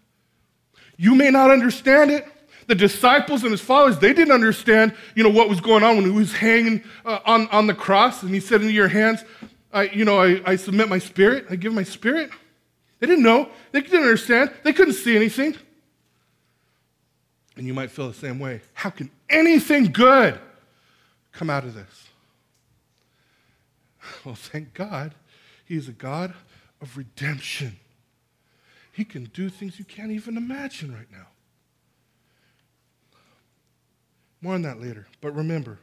You 0.96 1.14
may 1.14 1.30
not 1.30 1.50
understand 1.50 2.10
it. 2.10 2.26
The 2.66 2.74
disciples 2.74 3.44
and 3.44 3.50
his 3.50 3.60
followers, 3.60 3.98
they 3.98 4.12
didn't 4.12 4.34
understand, 4.34 4.94
you 5.14 5.22
know, 5.22 5.30
what 5.30 5.48
was 5.48 5.60
going 5.60 5.82
on 5.82 5.96
when 5.96 6.04
he 6.04 6.10
was 6.10 6.34
hanging 6.34 6.82
uh, 7.04 7.20
on, 7.24 7.48
on 7.48 7.66
the 7.66 7.72
cross 7.74 8.22
and 8.22 8.34
he 8.34 8.40
said, 8.40 8.60
into 8.60 8.74
your 8.74 8.88
hands, 8.88 9.24
I, 9.72 9.84
you 9.84 10.04
know, 10.04 10.20
I, 10.20 10.42
I 10.44 10.56
submit 10.56 10.88
my 10.88 10.98
spirit, 10.98 11.46
I 11.48 11.56
give 11.56 11.72
my 11.72 11.82
spirit. 11.82 12.30
They 13.00 13.06
didn't 13.06 13.22
know. 13.24 13.48
They 13.72 13.80
didn't 13.80 14.02
understand. 14.02 14.52
They 14.64 14.72
couldn't 14.72 14.94
see 14.94 15.14
anything. 15.14 15.56
And 17.56 17.66
you 17.66 17.74
might 17.74 17.90
feel 17.90 18.08
the 18.08 18.14
same 18.14 18.38
way. 18.38 18.60
How 18.72 18.90
can 18.90 19.10
anything 19.28 19.92
good 19.92 20.38
come 21.32 21.50
out 21.50 21.64
of 21.64 21.74
this? 21.74 22.08
Well, 24.24 24.34
thank 24.34 24.74
God, 24.74 25.14
He 25.64 25.76
is 25.76 25.88
a 25.88 25.92
God 25.92 26.32
of 26.80 26.96
redemption. 26.96 27.76
He 28.92 29.04
can 29.04 29.24
do 29.24 29.48
things 29.48 29.78
you 29.78 29.84
can't 29.84 30.10
even 30.10 30.36
imagine 30.36 30.92
right 30.92 31.10
now. 31.12 31.26
More 34.40 34.54
on 34.54 34.62
that 34.62 34.80
later. 34.80 35.06
But 35.20 35.34
remember, 35.34 35.78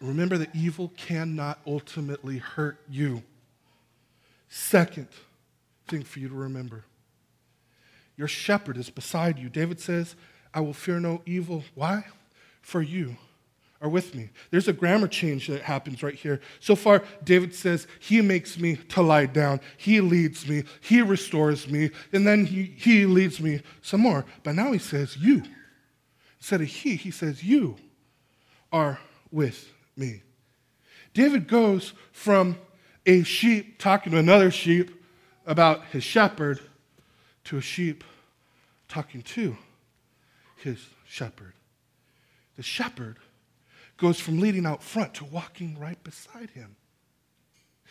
remember 0.00 0.38
that 0.38 0.54
evil 0.54 0.92
cannot 0.96 1.60
ultimately 1.66 2.38
hurt 2.38 2.78
you. 2.88 3.22
Second, 4.48 5.08
thing 5.90 6.02
for 6.02 6.20
you 6.20 6.28
to 6.28 6.34
remember. 6.34 6.84
Your 8.16 8.28
shepherd 8.28 8.76
is 8.76 8.90
beside 8.90 9.38
you. 9.38 9.48
David 9.48 9.80
says, 9.80 10.14
I 10.54 10.60
will 10.60 10.72
fear 10.72 11.00
no 11.00 11.22
evil. 11.26 11.64
Why? 11.74 12.04
For 12.62 12.82
you 12.82 13.16
are 13.80 13.88
with 13.88 14.14
me. 14.14 14.28
There's 14.50 14.68
a 14.68 14.72
grammar 14.72 15.08
change 15.08 15.48
that 15.48 15.62
happens 15.62 16.02
right 16.02 16.14
here. 16.14 16.40
So 16.60 16.76
far, 16.76 17.02
David 17.24 17.54
says, 17.54 17.86
He 17.98 18.20
makes 18.20 18.58
me 18.58 18.76
to 18.90 19.02
lie 19.02 19.26
down. 19.26 19.60
He 19.78 20.00
leads 20.00 20.46
me. 20.46 20.64
He 20.80 21.00
restores 21.00 21.66
me. 21.66 21.90
And 22.12 22.26
then 22.26 22.44
He, 22.44 22.74
he 22.76 23.06
leads 23.06 23.40
me 23.40 23.62
some 23.80 24.00
more. 24.00 24.26
But 24.42 24.54
now 24.54 24.72
He 24.72 24.78
says, 24.78 25.16
You. 25.16 25.42
Instead 26.38 26.60
of 26.60 26.68
He, 26.68 26.96
He 26.96 27.10
says, 27.10 27.42
You 27.42 27.76
are 28.70 28.98
with 29.30 29.72
me. 29.96 30.22
David 31.14 31.48
goes 31.48 31.94
from 32.12 32.58
a 33.06 33.22
sheep 33.22 33.78
talking 33.78 34.12
to 34.12 34.18
another 34.18 34.50
sheep 34.50 34.99
about 35.46 35.84
his 35.86 36.04
shepherd 36.04 36.60
to 37.44 37.56
a 37.56 37.60
sheep 37.60 38.04
talking 38.88 39.22
to 39.22 39.56
his 40.56 40.88
shepherd. 41.06 41.54
The 42.56 42.62
shepherd 42.62 43.16
goes 43.96 44.20
from 44.20 44.40
leading 44.40 44.66
out 44.66 44.82
front 44.82 45.14
to 45.14 45.24
walking 45.24 45.78
right 45.78 46.02
beside 46.02 46.50
him. 46.50 46.76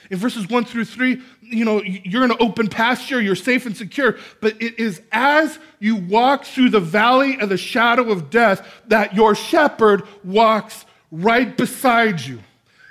In 0.09 0.17
verses 0.17 0.47
1 0.47 0.65
through 0.65 0.85
3, 0.85 1.21
you 1.41 1.65
know, 1.65 1.83
you're 1.83 2.23
in 2.23 2.31
an 2.31 2.37
open 2.39 2.69
pasture, 2.69 3.19
you're 3.19 3.35
safe 3.35 3.65
and 3.65 3.75
secure, 3.75 4.17
but 4.39 4.61
it 4.61 4.79
is 4.79 5.01
as 5.11 5.59
you 5.79 5.97
walk 5.97 6.45
through 6.45 6.69
the 6.69 6.79
valley 6.79 7.39
of 7.39 7.49
the 7.49 7.57
shadow 7.57 8.09
of 8.09 8.29
death 8.29 8.65
that 8.87 9.13
your 9.13 9.35
shepherd 9.35 10.03
walks 10.23 10.85
right 11.11 11.57
beside 11.57 12.21
you. 12.21 12.39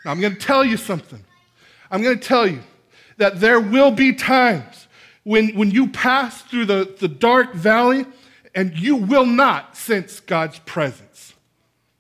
Now, 0.05 0.11
I'm 0.11 0.21
going 0.21 0.35
to 0.35 0.41
tell 0.41 0.65
you 0.65 0.77
something. 0.77 1.25
I'm 1.91 2.03
going 2.03 2.19
to 2.19 2.25
tell 2.25 2.47
you 2.47 2.61
that 3.19 3.41
there 3.41 3.61
will 3.61 3.91
be 3.91 4.15
times 4.15 4.89
when, 5.25 5.55
when 5.55 5.71
you 5.71 5.89
pass 5.89 6.41
through 6.43 6.65
the, 6.65 6.97
the 6.99 7.09
dark 7.09 7.53
valley 7.53 8.07
and 8.55 8.77
you 8.79 8.97
will 8.97 9.27
not 9.27 9.77
sense 9.77 10.21
God's 10.21 10.59
presence. 10.61 11.35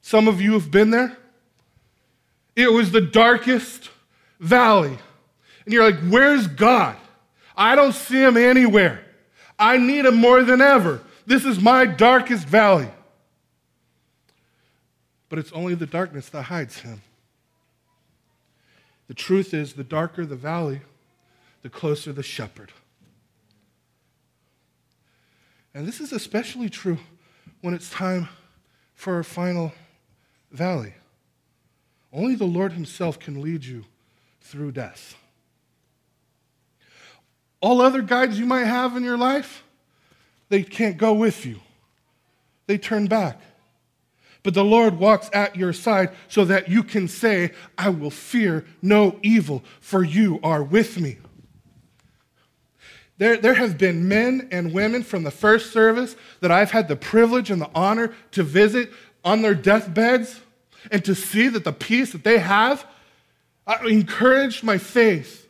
Some 0.01 0.27
of 0.27 0.41
you 0.41 0.55
have 0.55 0.71
been 0.71 0.91
there. 0.91 1.17
It 2.57 2.73
was 2.73 2.91
the 2.91 3.01
darkest 3.01 3.91
valley. 4.41 4.97
And 5.65 5.75
you're 5.75 5.85
like, 5.85 6.01
where's 6.09 6.47
God? 6.47 6.97
I 7.55 7.75
don't 7.75 7.93
see 7.93 8.23
him 8.23 8.37
anywhere. 8.37 9.05
I 9.59 9.77
need 9.77 10.07
him 10.07 10.15
more 10.15 10.43
than 10.43 10.61
ever. 10.61 11.03
This 11.27 11.45
is 11.45 11.61
my 11.61 11.85
darkest 11.85 12.47
valley. 12.47 12.89
But 15.29 15.39
it's 15.39 15.53
only 15.53 15.75
the 15.75 15.87
darkness 15.87 16.29
that 16.31 16.45
hides 16.45 16.79
him. 16.79 17.03
The 19.09 19.15
truth 19.15 19.53
is, 19.53 19.75
the 19.75 19.85
darker 19.85 20.25
the 20.25 20.37
valley, 20.37 20.81
the 21.69 21.79
closer 21.79 22.15
the 22.15 22.23
shepherd. 22.23 22.73
And 25.75 25.87
this 25.87 26.01
is 26.01 26.15
especially 26.15 26.71
true 26.71 26.97
when 27.61 27.75
it's 27.75 27.91
time 27.91 28.31
for 28.95 29.17
our 29.17 29.23
final 29.23 29.73
valley. 30.51 30.95
Only 32.11 32.37
the 32.37 32.47
Lord 32.47 32.73
Himself 32.73 33.19
can 33.19 33.43
lead 33.43 33.67
you 33.67 33.85
through 34.41 34.73
death. 34.73 35.15
All 37.61 37.83
other 37.83 38.01
guides 38.01 38.39
you 38.39 38.47
might 38.47 38.65
have 38.65 38.97
in 38.97 39.05
your 39.05 39.19
life, 39.19 39.63
they 40.49 40.63
can't 40.63 40.97
go 40.97 41.13
with 41.13 41.45
you, 41.45 41.61
they 42.67 42.79
turn 42.79 43.09
back. 43.09 43.43
But 44.43 44.55
the 44.55 44.65
Lord 44.65 44.99
walks 44.99 45.29
at 45.35 45.55
your 45.55 45.75
side 45.75 46.13
so 46.29 46.47
that 46.47 46.71
you 46.71 46.83
can 46.83 47.09
say, 47.09 47.53
I 47.77 47.91
will 47.91 48.11
fear 48.11 48.65
no 48.81 49.19
evil, 49.23 49.63
for 49.81 50.03
you 50.03 50.41
are 50.43 50.63
with 50.63 50.99
me. 50.99 51.19
There, 53.19 53.37
there 53.37 53.55
have 53.55 53.77
been 53.77 54.09
men 54.09 54.49
and 54.53 54.73
women 54.73 55.03
from 55.03 55.25
the 55.25 55.31
first 55.31 55.73
service 55.73 56.17
that 56.41 56.51
I've 56.53 56.71
had 56.71 56.87
the 56.89 56.97
privilege 56.97 57.51
and 57.51 57.61
the 57.61 57.71
honor 57.75 58.15
to 58.33 58.45
visit 58.45 58.93
on 59.25 59.43
their 59.43 59.55
deathbeds 59.55 60.41
and 60.93 61.05
to 61.05 61.15
see 61.15 61.49
that 61.49 61.65
the 61.65 61.73
peace 61.73 62.13
that 62.13 62.23
they 62.23 62.39
have 62.39 62.87
encouraged 63.85 64.63
my 64.63 64.79
faith. 64.79 65.49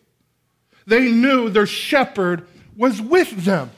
They 0.86 1.12
knew 1.12 1.50
their 1.50 1.66
shepherd 1.66 2.46
was 2.76 3.02
with 3.02 3.44
them. 3.44 3.70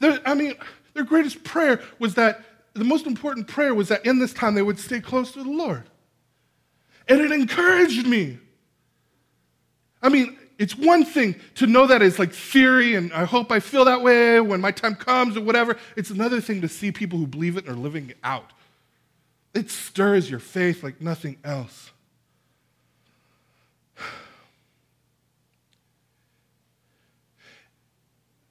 I 0.00 0.34
mean, 0.34 0.54
their 0.94 1.04
greatest 1.04 1.44
prayer 1.44 1.82
was 1.98 2.14
that 2.14 2.42
the 2.72 2.84
most 2.84 3.06
important 3.06 3.46
prayer 3.46 3.74
was 3.74 3.88
that 3.88 4.06
in 4.06 4.18
this 4.18 4.32
time 4.32 4.54
they 4.54 4.62
would 4.62 4.78
stay 4.78 5.00
close 5.00 5.32
to 5.32 5.42
the 5.42 5.50
Lord. 5.50 5.84
And 7.08 7.20
it 7.20 7.30
encouraged 7.32 8.06
me. 8.06 8.38
I 10.00 10.08
mean, 10.08 10.37
it's 10.58 10.76
one 10.76 11.04
thing 11.04 11.36
to 11.54 11.68
know 11.68 11.86
that 11.86 12.02
it's 12.02 12.18
like 12.18 12.32
theory, 12.32 12.96
and 12.96 13.12
I 13.12 13.24
hope 13.24 13.52
I 13.52 13.60
feel 13.60 13.84
that 13.84 14.02
way 14.02 14.40
when 14.40 14.60
my 14.60 14.72
time 14.72 14.96
comes 14.96 15.36
or 15.36 15.40
whatever. 15.40 15.76
It's 15.96 16.10
another 16.10 16.40
thing 16.40 16.60
to 16.62 16.68
see 16.68 16.90
people 16.90 17.16
who 17.16 17.28
believe 17.28 17.56
it 17.56 17.66
and 17.66 17.76
are 17.76 17.80
living 17.80 18.10
it 18.10 18.18
out. 18.24 18.52
It 19.54 19.70
stirs 19.70 20.28
your 20.28 20.40
faith 20.40 20.82
like 20.82 21.00
nothing 21.00 21.38
else. 21.44 21.92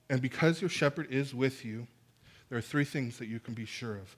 And 0.09 0.21
because 0.21 0.61
your 0.61 0.69
shepherd 0.69 1.11
is 1.11 1.35
with 1.35 1.65
you, 1.65 1.85
there 2.47 2.57
are 2.57 2.61
three 2.61 2.85
things 2.85 3.17
that 3.17 3.27
you 3.27 3.41
can 3.41 3.53
be 3.53 3.65
sure 3.65 3.97
of. 3.97 4.15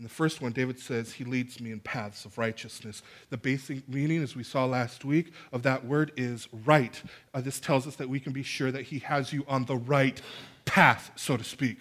In 0.00 0.04
the 0.04 0.08
first 0.08 0.40
one, 0.40 0.52
David 0.52 0.78
says, 0.78 1.12
He 1.12 1.24
leads 1.24 1.60
me 1.60 1.72
in 1.72 1.80
paths 1.80 2.24
of 2.24 2.38
righteousness. 2.38 3.02
The 3.28 3.36
basic 3.36 3.86
meaning, 3.86 4.22
as 4.22 4.34
we 4.34 4.42
saw 4.42 4.64
last 4.64 5.04
week, 5.04 5.30
of 5.52 5.62
that 5.64 5.84
word 5.84 6.10
is 6.16 6.48
right. 6.64 7.02
Uh, 7.34 7.42
this 7.42 7.60
tells 7.60 7.86
us 7.86 7.96
that 7.96 8.08
we 8.08 8.18
can 8.18 8.32
be 8.32 8.42
sure 8.42 8.72
that 8.72 8.84
He 8.84 9.00
has 9.00 9.30
you 9.30 9.44
on 9.46 9.66
the 9.66 9.76
right 9.76 10.18
path, 10.64 11.10
so 11.16 11.36
to 11.36 11.44
speak. 11.44 11.80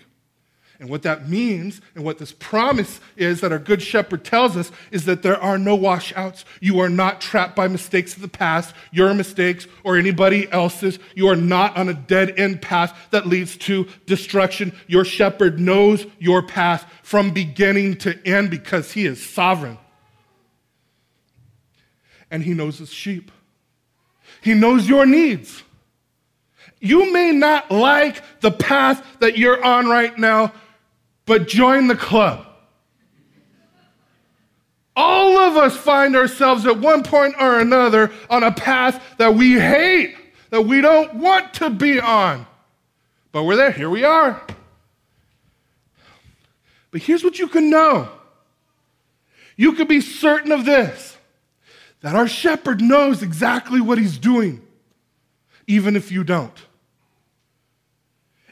And 0.79 0.89
what 0.89 1.01
that 1.03 1.27
means, 1.27 1.81
and 1.93 2.05
what 2.05 2.19
this 2.19 2.31
promise 2.31 3.01
is 3.17 3.41
that 3.41 3.51
our 3.51 3.59
Good 3.59 3.81
Shepherd 3.81 4.23
tells 4.23 4.55
us, 4.55 4.71
is 4.91 5.03
that 5.05 5.23
there 5.23 5.37
are 5.37 5.57
no 5.57 5.75
washouts. 5.75 6.45
You 6.61 6.79
are 6.79 6.87
not 6.87 7.19
trapped 7.19 7.53
by 7.57 7.67
mistakes 7.67 8.15
of 8.15 8.21
the 8.21 8.29
past, 8.29 8.73
your 8.91 9.13
mistakes, 9.13 9.67
or 9.83 9.97
anybody 9.97 10.49
else's. 10.53 10.97
You 11.15 11.27
are 11.27 11.35
not 11.35 11.75
on 11.75 11.89
a 11.89 11.93
dead 11.93 12.39
end 12.39 12.61
path 12.61 12.97
that 13.11 13.27
leads 13.27 13.57
to 13.57 13.89
destruction. 14.05 14.71
Your 14.87 15.03
shepherd 15.03 15.59
knows 15.59 16.05
your 16.17 16.41
path 16.41 16.89
from 17.03 17.31
beginning 17.31 17.97
to 17.97 18.17
end 18.25 18.49
because 18.49 18.93
he 18.93 19.05
is 19.05 19.21
sovereign. 19.21 19.77
And 22.31 22.41
he 22.41 22.53
knows 22.53 22.77
his 22.77 22.89
sheep, 22.89 23.31
he 24.41 24.53
knows 24.53 24.87
your 24.87 25.05
needs. 25.05 25.63
You 26.81 27.11
may 27.11 27.31
not 27.33 27.69
like 27.69 28.23
the 28.39 28.51
path 28.51 29.05
that 29.19 29.37
you're 29.37 29.61
on 29.61 29.87
right 29.87 30.17
now, 30.17 30.53
but 31.29 31.47
join 31.47 31.85
the 31.85 31.95
club. 31.95 32.43
All 34.95 35.37
of 35.37 35.57
us 35.57 35.77
find 35.77 36.15
ourselves 36.15 36.65
at 36.65 36.79
one 36.79 37.03
point 37.03 37.35
or 37.39 37.59
another 37.59 38.11
on 38.31 38.41
a 38.41 38.51
path 38.51 38.99
that 39.19 39.35
we 39.35 39.53
hate, 39.53 40.15
that 40.49 40.63
we 40.63 40.81
don't 40.81 41.13
want 41.13 41.53
to 41.53 41.69
be 41.69 41.99
on. 41.99 42.47
But 43.31 43.43
we're 43.43 43.57
there, 43.57 43.71
here 43.71 43.91
we 43.91 44.03
are. 44.03 44.41
But 46.89 47.03
here's 47.03 47.23
what 47.23 47.37
you 47.37 47.47
can 47.47 47.69
know 47.69 48.09
you 49.55 49.73
can 49.73 49.85
be 49.85 50.01
certain 50.01 50.51
of 50.51 50.65
this 50.65 51.15
that 52.01 52.15
our 52.15 52.27
shepherd 52.27 52.81
knows 52.81 53.21
exactly 53.21 53.81
what 53.81 53.99
he's 53.99 54.17
doing, 54.17 54.65
even 55.67 55.95
if 55.95 56.11
you 56.11 56.23
don't. 56.23 56.65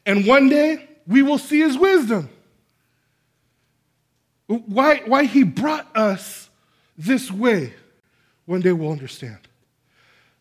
And 0.05 0.27
one 0.27 0.47
day 0.47 0.87
we 1.07 1.23
will 1.23 1.39
see 1.39 1.61
his 1.61 1.75
wisdom 1.75 2.29
why, 4.47 5.01
why 5.05 5.25
he 5.25 5.43
brought 5.43 5.95
us 5.95 6.49
this 6.97 7.29
way. 7.31 7.73
One 8.45 8.61
day 8.61 8.71
we'll 8.71 8.91
understand. 8.91 9.39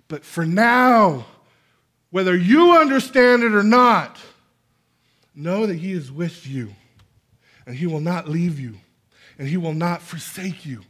But 0.08 0.24
for 0.24 0.46
now, 0.46 1.26
whether 2.10 2.36
you 2.36 2.76
understand 2.76 3.42
it 3.42 3.52
or 3.52 3.64
not, 3.64 4.18
know 5.34 5.66
that 5.66 5.74
he 5.74 5.92
is 5.92 6.10
with 6.10 6.46
you 6.46 6.72
and 7.66 7.76
he 7.76 7.86
will 7.86 8.00
not 8.00 8.28
leave 8.28 8.58
you 8.58 8.76
and 9.38 9.48
he 9.48 9.56
will 9.56 9.74
not 9.74 10.00
forsake 10.00 10.64
you. 10.64 10.82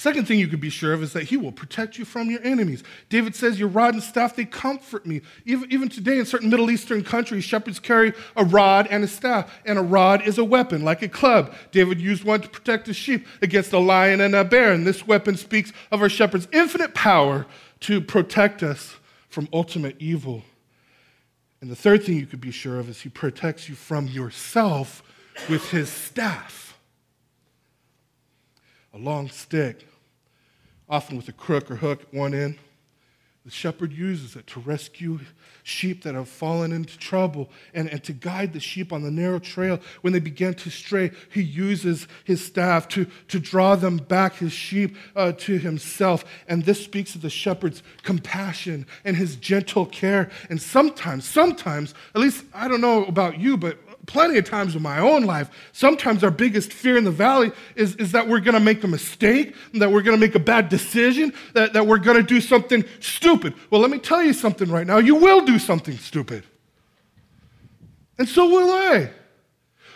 The 0.00 0.04
second 0.04 0.24
thing 0.24 0.38
you 0.38 0.48
can 0.48 0.60
be 0.60 0.70
sure 0.70 0.94
of 0.94 1.02
is 1.02 1.12
that 1.12 1.24
he 1.24 1.36
will 1.36 1.52
protect 1.52 1.98
you 1.98 2.06
from 2.06 2.30
your 2.30 2.42
enemies. 2.42 2.82
David 3.10 3.36
says, 3.36 3.60
Your 3.60 3.68
rod 3.68 3.92
and 3.92 4.02
staff, 4.02 4.34
they 4.34 4.46
comfort 4.46 5.04
me. 5.04 5.20
Even, 5.44 5.70
even 5.70 5.90
today, 5.90 6.18
in 6.18 6.24
certain 6.24 6.48
Middle 6.48 6.70
Eastern 6.70 7.04
countries, 7.04 7.44
shepherds 7.44 7.78
carry 7.78 8.14
a 8.34 8.42
rod 8.42 8.88
and 8.90 9.04
a 9.04 9.06
staff, 9.06 9.52
and 9.66 9.78
a 9.78 9.82
rod 9.82 10.26
is 10.26 10.38
a 10.38 10.44
weapon, 10.44 10.86
like 10.86 11.02
a 11.02 11.08
club. 11.08 11.52
David 11.70 12.00
used 12.00 12.24
one 12.24 12.40
to 12.40 12.48
protect 12.48 12.86
his 12.86 12.96
sheep 12.96 13.26
against 13.42 13.74
a 13.74 13.78
lion 13.78 14.22
and 14.22 14.34
a 14.34 14.42
bear, 14.42 14.72
and 14.72 14.86
this 14.86 15.06
weapon 15.06 15.36
speaks 15.36 15.70
of 15.92 16.00
our 16.00 16.08
shepherd's 16.08 16.48
infinite 16.50 16.94
power 16.94 17.44
to 17.80 18.00
protect 18.00 18.62
us 18.62 18.96
from 19.28 19.50
ultimate 19.52 19.96
evil. 19.98 20.44
And 21.60 21.70
the 21.70 21.76
third 21.76 22.04
thing 22.04 22.16
you 22.16 22.24
could 22.24 22.40
be 22.40 22.52
sure 22.52 22.78
of 22.78 22.88
is 22.88 23.02
he 23.02 23.10
protects 23.10 23.68
you 23.68 23.74
from 23.74 24.06
yourself 24.06 25.02
with 25.50 25.68
his 25.72 25.90
staff 25.90 26.70
a 28.92 28.98
long 28.98 29.28
stick, 29.28 29.86
often 30.90 31.16
with 31.16 31.28
a 31.28 31.32
crook 31.32 31.70
or 31.70 31.76
hook 31.76 32.02
at 32.02 32.12
one 32.12 32.34
end. 32.34 32.58
The 33.44 33.50
shepherd 33.50 33.92
uses 33.92 34.36
it 34.36 34.46
to 34.48 34.60
rescue 34.60 35.18
sheep 35.62 36.02
that 36.02 36.14
have 36.14 36.28
fallen 36.28 36.72
into 36.72 36.98
trouble 36.98 37.48
and, 37.72 37.88
and 37.88 38.04
to 38.04 38.12
guide 38.12 38.52
the 38.52 38.60
sheep 38.60 38.92
on 38.92 39.02
the 39.02 39.10
narrow 39.10 39.38
trail. 39.38 39.80
When 40.02 40.12
they 40.12 40.18
begin 40.18 40.52
to 40.54 40.70
stray, 40.70 41.12
he 41.32 41.40
uses 41.40 42.06
his 42.24 42.44
staff 42.44 42.86
to, 42.88 43.06
to 43.28 43.40
draw 43.40 43.76
them 43.76 43.96
back, 43.96 44.36
his 44.36 44.52
sheep, 44.52 44.94
uh, 45.16 45.32
to 45.32 45.58
himself. 45.58 46.24
And 46.48 46.64
this 46.66 46.84
speaks 46.84 47.14
of 47.14 47.22
the 47.22 47.30
shepherd's 47.30 47.82
compassion 48.02 48.86
and 49.06 49.16
his 49.16 49.36
gentle 49.36 49.86
care. 49.86 50.30
And 50.50 50.60
sometimes, 50.60 51.24
sometimes, 51.24 51.94
at 52.14 52.20
least 52.20 52.44
I 52.52 52.68
don't 52.68 52.82
know 52.82 53.06
about 53.06 53.40
you, 53.40 53.56
but 53.56 53.78
plenty 54.06 54.38
of 54.38 54.44
times 54.44 54.74
in 54.74 54.82
my 54.82 54.98
own 54.98 55.24
life, 55.24 55.50
sometimes 55.72 56.24
our 56.24 56.30
biggest 56.30 56.72
fear 56.72 56.96
in 56.96 57.04
the 57.04 57.10
valley 57.10 57.52
is, 57.76 57.96
is 57.96 58.12
that 58.12 58.28
we're 58.28 58.40
going 58.40 58.54
to 58.54 58.60
make 58.60 58.82
a 58.82 58.88
mistake, 58.88 59.54
that 59.74 59.90
we're 59.90 60.02
going 60.02 60.16
to 60.16 60.20
make 60.20 60.34
a 60.34 60.40
bad 60.40 60.68
decision, 60.68 61.32
that, 61.54 61.72
that 61.72 61.86
we're 61.86 61.98
going 61.98 62.16
to 62.16 62.22
do 62.22 62.40
something 62.40 62.84
stupid. 63.00 63.54
Well, 63.70 63.80
let 63.80 63.90
me 63.90 63.98
tell 63.98 64.22
you 64.22 64.32
something 64.32 64.70
right 64.70 64.86
now. 64.86 64.98
You 64.98 65.16
will 65.16 65.44
do 65.44 65.58
something 65.58 65.96
stupid. 65.98 66.44
And 68.18 68.28
so 68.28 68.48
will 68.48 68.70
I. 68.70 69.10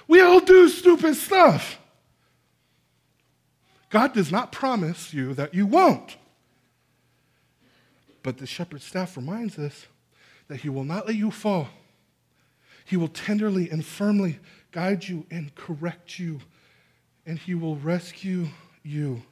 We 0.07 0.21
all 0.21 0.41
do 0.41 0.69
stupid 0.69 1.15
stuff. 1.17 1.79
God 3.91 4.13
does 4.13 4.33
not 4.33 4.53
promise 4.53 5.15
you 5.15 5.35
that 5.35 5.55
you 5.55 5.67
won't. 5.67 6.17
But 8.23 8.39
the 8.39 8.47
shepherd's 8.47 8.85
staff 8.85 9.17
reminds 9.17 9.59
us 9.59 9.87
that 10.49 10.61
he 10.61 10.69
will 10.69 10.85
not 10.85 11.07
let 11.07 11.17
you 11.17 11.31
fall. 11.31 11.69
He 12.85 12.97
will 12.97 13.09
tenderly 13.09 13.71
and 13.71 13.85
firmly 13.85 14.39
guide 14.73 15.09
you 15.09 15.27
and 15.31 15.55
correct 15.55 16.19
you, 16.19 16.41
and 17.27 17.39
He 17.39 17.55
will 17.55 17.77
rescue 17.77 18.49
you. 18.83 19.23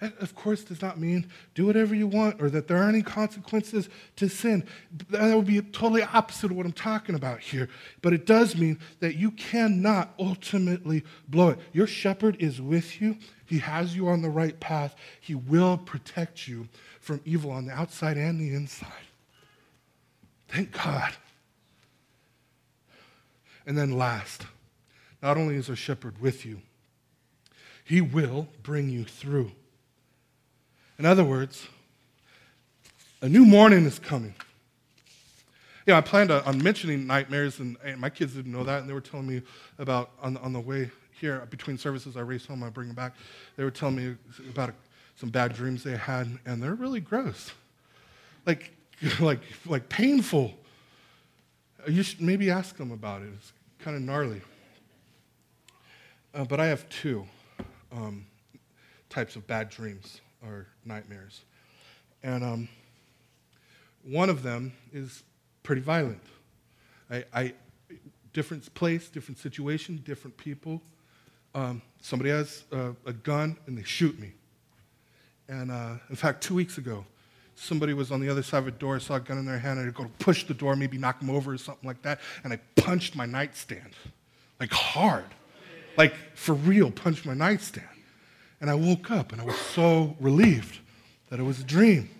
That, 0.00 0.18
of 0.18 0.34
course, 0.34 0.64
does 0.64 0.80
not 0.80 0.98
mean 0.98 1.26
do 1.54 1.66
whatever 1.66 1.94
you 1.94 2.06
want 2.06 2.40
or 2.40 2.48
that 2.50 2.66
there 2.66 2.78
aren't 2.78 2.94
any 2.94 3.02
consequences 3.02 3.90
to 4.16 4.28
sin. 4.28 4.64
That 5.10 5.36
would 5.36 5.46
be 5.46 5.60
totally 5.60 6.02
opposite 6.02 6.50
of 6.50 6.56
what 6.56 6.64
I'm 6.64 6.72
talking 6.72 7.14
about 7.14 7.40
here. 7.40 7.68
But 8.00 8.14
it 8.14 8.24
does 8.24 8.56
mean 8.56 8.78
that 9.00 9.16
you 9.16 9.30
cannot 9.32 10.14
ultimately 10.18 11.04
blow 11.28 11.50
it. 11.50 11.58
Your 11.74 11.86
shepherd 11.86 12.36
is 12.40 12.62
with 12.62 13.00
you, 13.00 13.18
he 13.44 13.58
has 13.58 13.94
you 13.94 14.08
on 14.08 14.22
the 14.22 14.30
right 14.30 14.58
path, 14.58 14.96
he 15.20 15.34
will 15.34 15.76
protect 15.76 16.48
you 16.48 16.68
from 17.00 17.20
evil 17.26 17.50
on 17.50 17.66
the 17.66 17.72
outside 17.72 18.16
and 18.16 18.40
the 18.40 18.54
inside. 18.54 18.88
Thank 20.48 20.72
God. 20.72 21.12
And 23.70 23.78
then, 23.78 23.96
last, 23.96 24.48
not 25.22 25.36
only 25.36 25.54
is 25.54 25.70
our 25.70 25.76
shepherd 25.76 26.20
with 26.20 26.44
you, 26.44 26.60
he 27.84 28.00
will 28.00 28.48
bring 28.64 28.90
you 28.90 29.04
through. 29.04 29.52
In 30.98 31.06
other 31.06 31.22
words, 31.22 31.68
a 33.22 33.28
new 33.28 33.46
morning 33.46 33.84
is 33.86 34.00
coming. 34.00 34.34
Yeah, 35.86 35.98
I 35.98 36.00
planned 36.00 36.32
on 36.32 36.60
mentioning 36.60 37.06
nightmares, 37.06 37.60
and, 37.60 37.76
and, 37.84 38.00
my 38.00 38.10
kids 38.10 38.34
didn't 38.34 38.50
know 38.50 38.64
that, 38.64 38.80
and 38.80 38.90
they 38.90 38.92
were 38.92 39.00
telling 39.00 39.28
me 39.28 39.40
about 39.78 40.10
on, 40.20 40.36
on 40.38 40.52
the 40.52 40.58
way 40.58 40.90
here 41.20 41.46
between 41.48 41.78
services. 41.78 42.16
I 42.16 42.22
race 42.22 42.46
home, 42.46 42.64
I 42.64 42.70
bring 42.70 42.88
them 42.88 42.96
back. 42.96 43.14
They 43.54 43.62
were 43.62 43.70
telling 43.70 43.94
me 43.94 44.16
about 44.48 44.74
some 45.14 45.28
bad 45.28 45.54
dreams 45.54 45.84
they 45.84 45.96
had, 45.96 46.26
and 46.44 46.60
they're 46.60 46.74
really 46.74 46.98
gross, 46.98 47.52
like 48.46 48.72
like 49.20 49.42
like 49.64 49.88
painful. 49.88 50.54
You 51.86 52.02
should 52.02 52.20
maybe 52.20 52.50
ask 52.50 52.76
them 52.76 52.90
about 52.90 53.22
it. 53.22 53.28
It's 53.36 53.52
kind 53.82 53.96
of 53.96 54.02
gnarly. 54.02 54.42
Uh, 56.34 56.44
but 56.44 56.60
I 56.60 56.66
have 56.66 56.88
two 56.88 57.26
um, 57.92 58.26
types 59.08 59.36
of 59.36 59.46
bad 59.46 59.68
dreams 59.68 60.20
or 60.42 60.66
nightmares. 60.84 61.42
And 62.22 62.44
um, 62.44 62.68
one 64.04 64.30
of 64.30 64.42
them 64.42 64.72
is 64.92 65.22
pretty 65.62 65.80
violent. 65.80 66.22
I, 67.10 67.24
I, 67.32 67.54
different 68.32 68.72
place, 68.74 69.08
different 69.08 69.38
situation, 69.38 70.00
different 70.04 70.36
people. 70.36 70.80
Um, 71.54 71.82
somebody 72.00 72.30
has 72.30 72.64
a, 72.70 72.94
a, 73.04 73.12
gun 73.12 73.56
and 73.66 73.76
they 73.76 73.82
shoot 73.82 74.18
me. 74.20 74.32
And 75.48 75.72
uh, 75.72 75.94
in 76.08 76.16
fact, 76.16 76.42
two 76.42 76.54
weeks 76.54 76.78
ago, 76.78 77.04
somebody 77.60 77.92
was 77.92 78.10
on 78.10 78.20
the 78.20 78.28
other 78.28 78.42
side 78.42 78.58
of 78.58 78.68
a 78.68 78.70
door, 78.70 78.98
saw 78.98 79.16
a 79.16 79.20
gun 79.20 79.36
in 79.36 79.44
their 79.44 79.58
hand, 79.58 79.78
and 79.78 79.86
I'd 79.86 79.94
go 79.94 80.04
to 80.04 80.10
push 80.18 80.44
the 80.44 80.54
door, 80.54 80.74
maybe 80.76 80.96
knock 80.96 81.20
them 81.20 81.28
over 81.28 81.52
or 81.52 81.58
something 81.58 81.86
like 81.86 82.00
that, 82.02 82.20
and 82.42 82.52
I 82.52 82.60
punched 82.76 83.14
my 83.14 83.26
nightstand, 83.26 83.94
like 84.58 84.72
hard, 84.72 85.26
like 85.96 86.14
for 86.34 86.54
real, 86.54 86.90
punched 86.90 87.26
my 87.26 87.34
nightstand. 87.34 87.86
And 88.62 88.70
I 88.70 88.74
woke 88.74 89.10
up 89.10 89.32
and 89.32 89.40
I 89.40 89.44
was 89.44 89.56
so 89.56 90.16
relieved 90.20 90.78
that 91.28 91.38
it 91.38 91.42
was 91.42 91.60
a 91.60 91.64
dream. 91.64 92.10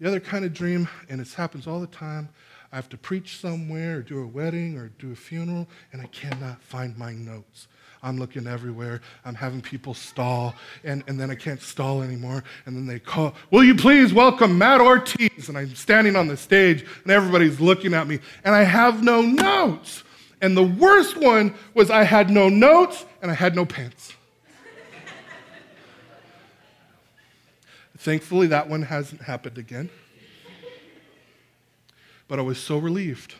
The 0.00 0.06
other 0.06 0.20
kind 0.20 0.44
of 0.44 0.52
dream, 0.52 0.88
and 1.08 1.20
this 1.20 1.34
happens 1.34 1.66
all 1.66 1.80
the 1.80 1.86
time, 1.88 2.28
I 2.72 2.76
have 2.76 2.88
to 2.90 2.98
preach 2.98 3.38
somewhere 3.38 3.98
or 3.98 4.02
do 4.02 4.22
a 4.22 4.26
wedding 4.26 4.76
or 4.76 4.88
do 4.98 5.12
a 5.12 5.16
funeral, 5.16 5.68
and 5.92 6.02
I 6.02 6.06
cannot 6.06 6.62
find 6.62 6.96
my 6.98 7.12
notes. 7.12 7.68
I'm 8.02 8.18
looking 8.18 8.46
everywhere. 8.46 9.00
I'm 9.24 9.34
having 9.34 9.60
people 9.60 9.94
stall, 9.94 10.54
and, 10.84 11.02
and 11.06 11.18
then 11.18 11.30
I 11.30 11.34
can't 11.34 11.60
stall 11.60 12.02
anymore. 12.02 12.44
And 12.66 12.76
then 12.76 12.86
they 12.86 12.98
call, 12.98 13.34
Will 13.50 13.64
you 13.64 13.74
please 13.74 14.12
welcome 14.12 14.56
Matt 14.56 14.80
Ortiz? 14.80 15.48
And 15.48 15.58
I'm 15.58 15.74
standing 15.74 16.16
on 16.16 16.28
the 16.28 16.36
stage, 16.36 16.84
and 17.02 17.12
everybody's 17.12 17.60
looking 17.60 17.94
at 17.94 18.06
me, 18.06 18.20
and 18.44 18.54
I 18.54 18.62
have 18.62 19.02
no 19.02 19.22
notes. 19.22 20.04
And 20.40 20.56
the 20.56 20.62
worst 20.62 21.16
one 21.16 21.54
was 21.74 21.90
I 21.90 22.04
had 22.04 22.30
no 22.30 22.48
notes 22.48 23.04
and 23.20 23.30
I 23.30 23.34
had 23.34 23.54
no 23.54 23.64
pants. 23.64 24.14
Thankfully, 27.96 28.46
that 28.48 28.68
one 28.68 28.82
hasn't 28.82 29.22
happened 29.22 29.58
again. 29.58 29.90
But 32.28 32.38
I 32.38 32.42
was 32.42 32.58
so 32.58 32.78
relieved. 32.78 33.34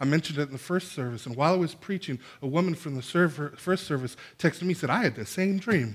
I 0.00 0.06
mentioned 0.06 0.38
it 0.38 0.42
in 0.42 0.52
the 0.52 0.58
first 0.58 0.92
service, 0.92 1.26
and 1.26 1.36
while 1.36 1.52
I 1.52 1.56
was 1.56 1.74
preaching, 1.74 2.18
a 2.40 2.46
woman 2.46 2.74
from 2.74 2.94
the 2.94 3.02
server, 3.02 3.50
first 3.56 3.86
service 3.86 4.16
texted 4.38 4.62
me 4.62 4.72
said, 4.72 4.88
I 4.88 5.02
had 5.02 5.14
the 5.14 5.26
same 5.26 5.58
dream. 5.58 5.94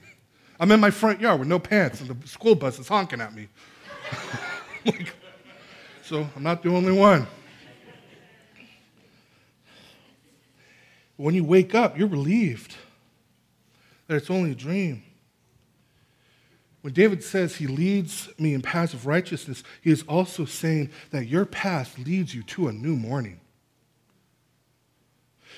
I'm 0.59 0.71
in 0.71 0.79
my 0.79 0.91
front 0.91 1.19
yard 1.19 1.39
with 1.39 1.47
no 1.47 1.57
pants, 1.57 2.01
and 2.01 2.09
the 2.09 2.27
school 2.27 2.53
bus 2.53 2.77
is 2.77 2.87
honking 2.87 3.19
at 3.19 3.33
me. 3.33 3.47
like, 4.85 5.13
so 6.03 6.27
I'm 6.35 6.43
not 6.43 6.61
the 6.61 6.69
only 6.69 6.91
one. 6.91 7.25
When 11.17 11.33
you 11.33 11.43
wake 11.43 11.73
up, 11.73 11.97
you're 11.97 12.07
relieved 12.07 12.75
that 14.07 14.17
it's 14.17 14.29
only 14.29 14.51
a 14.51 14.55
dream. 14.55 15.01
When 16.81 16.93
David 16.93 17.23
says 17.23 17.55
he 17.55 17.65
leads 17.65 18.29
me 18.37 18.53
in 18.53 18.61
paths 18.61 18.93
of 18.93 19.07
righteousness, 19.07 19.63
he 19.81 19.89
is 19.89 20.03
also 20.03 20.45
saying 20.45 20.91
that 21.09 21.25
your 21.25 21.45
path 21.45 21.97
leads 21.97 22.35
you 22.35 22.43
to 22.43 22.67
a 22.67 22.71
new 22.71 22.95
morning. 22.95 23.39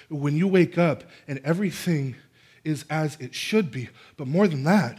When 0.10 0.38
you 0.38 0.48
wake 0.48 0.78
up 0.78 1.04
and 1.28 1.40
everything 1.44 2.16
is 2.64 2.86
as 2.90 3.18
it 3.20 3.34
should 3.34 3.72
be, 3.72 3.90
but 4.16 4.28
more 4.28 4.48
than 4.48 4.64
that, 4.64 4.98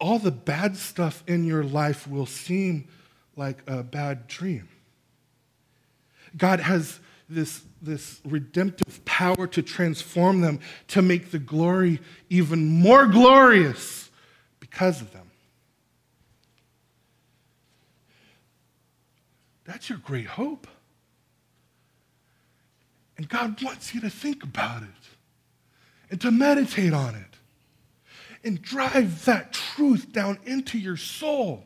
all 0.00 0.18
the 0.18 0.30
bad 0.30 0.76
stuff 0.76 1.22
in 1.26 1.44
your 1.44 1.62
life 1.62 2.08
will 2.08 2.26
seem 2.26 2.88
like 3.36 3.58
a 3.66 3.82
bad 3.82 4.26
dream. 4.26 4.68
God 6.36 6.60
has 6.60 6.98
this, 7.28 7.62
this 7.80 8.20
redemptive 8.24 9.04
power 9.04 9.46
to 9.46 9.62
transform 9.62 10.40
them, 10.40 10.60
to 10.88 11.02
make 11.02 11.30
the 11.30 11.38
glory 11.38 12.00
even 12.28 12.66
more 12.66 13.06
glorious 13.06 14.10
because 14.60 15.00
of 15.00 15.12
them. 15.12 15.30
That's 19.64 19.88
your 19.88 19.98
great 19.98 20.26
hope. 20.26 20.66
And 23.16 23.28
God 23.28 23.62
wants 23.62 23.94
you 23.94 24.00
to 24.00 24.10
think 24.10 24.42
about 24.42 24.82
it 24.82 24.88
and 26.10 26.20
to 26.20 26.30
meditate 26.30 26.92
on 26.92 27.14
it 27.14 27.32
and 28.44 28.60
drive 28.60 29.24
that 29.24 29.52
truth 29.52 30.12
down 30.12 30.38
into 30.44 30.78
your 30.78 30.96
soul. 30.96 31.64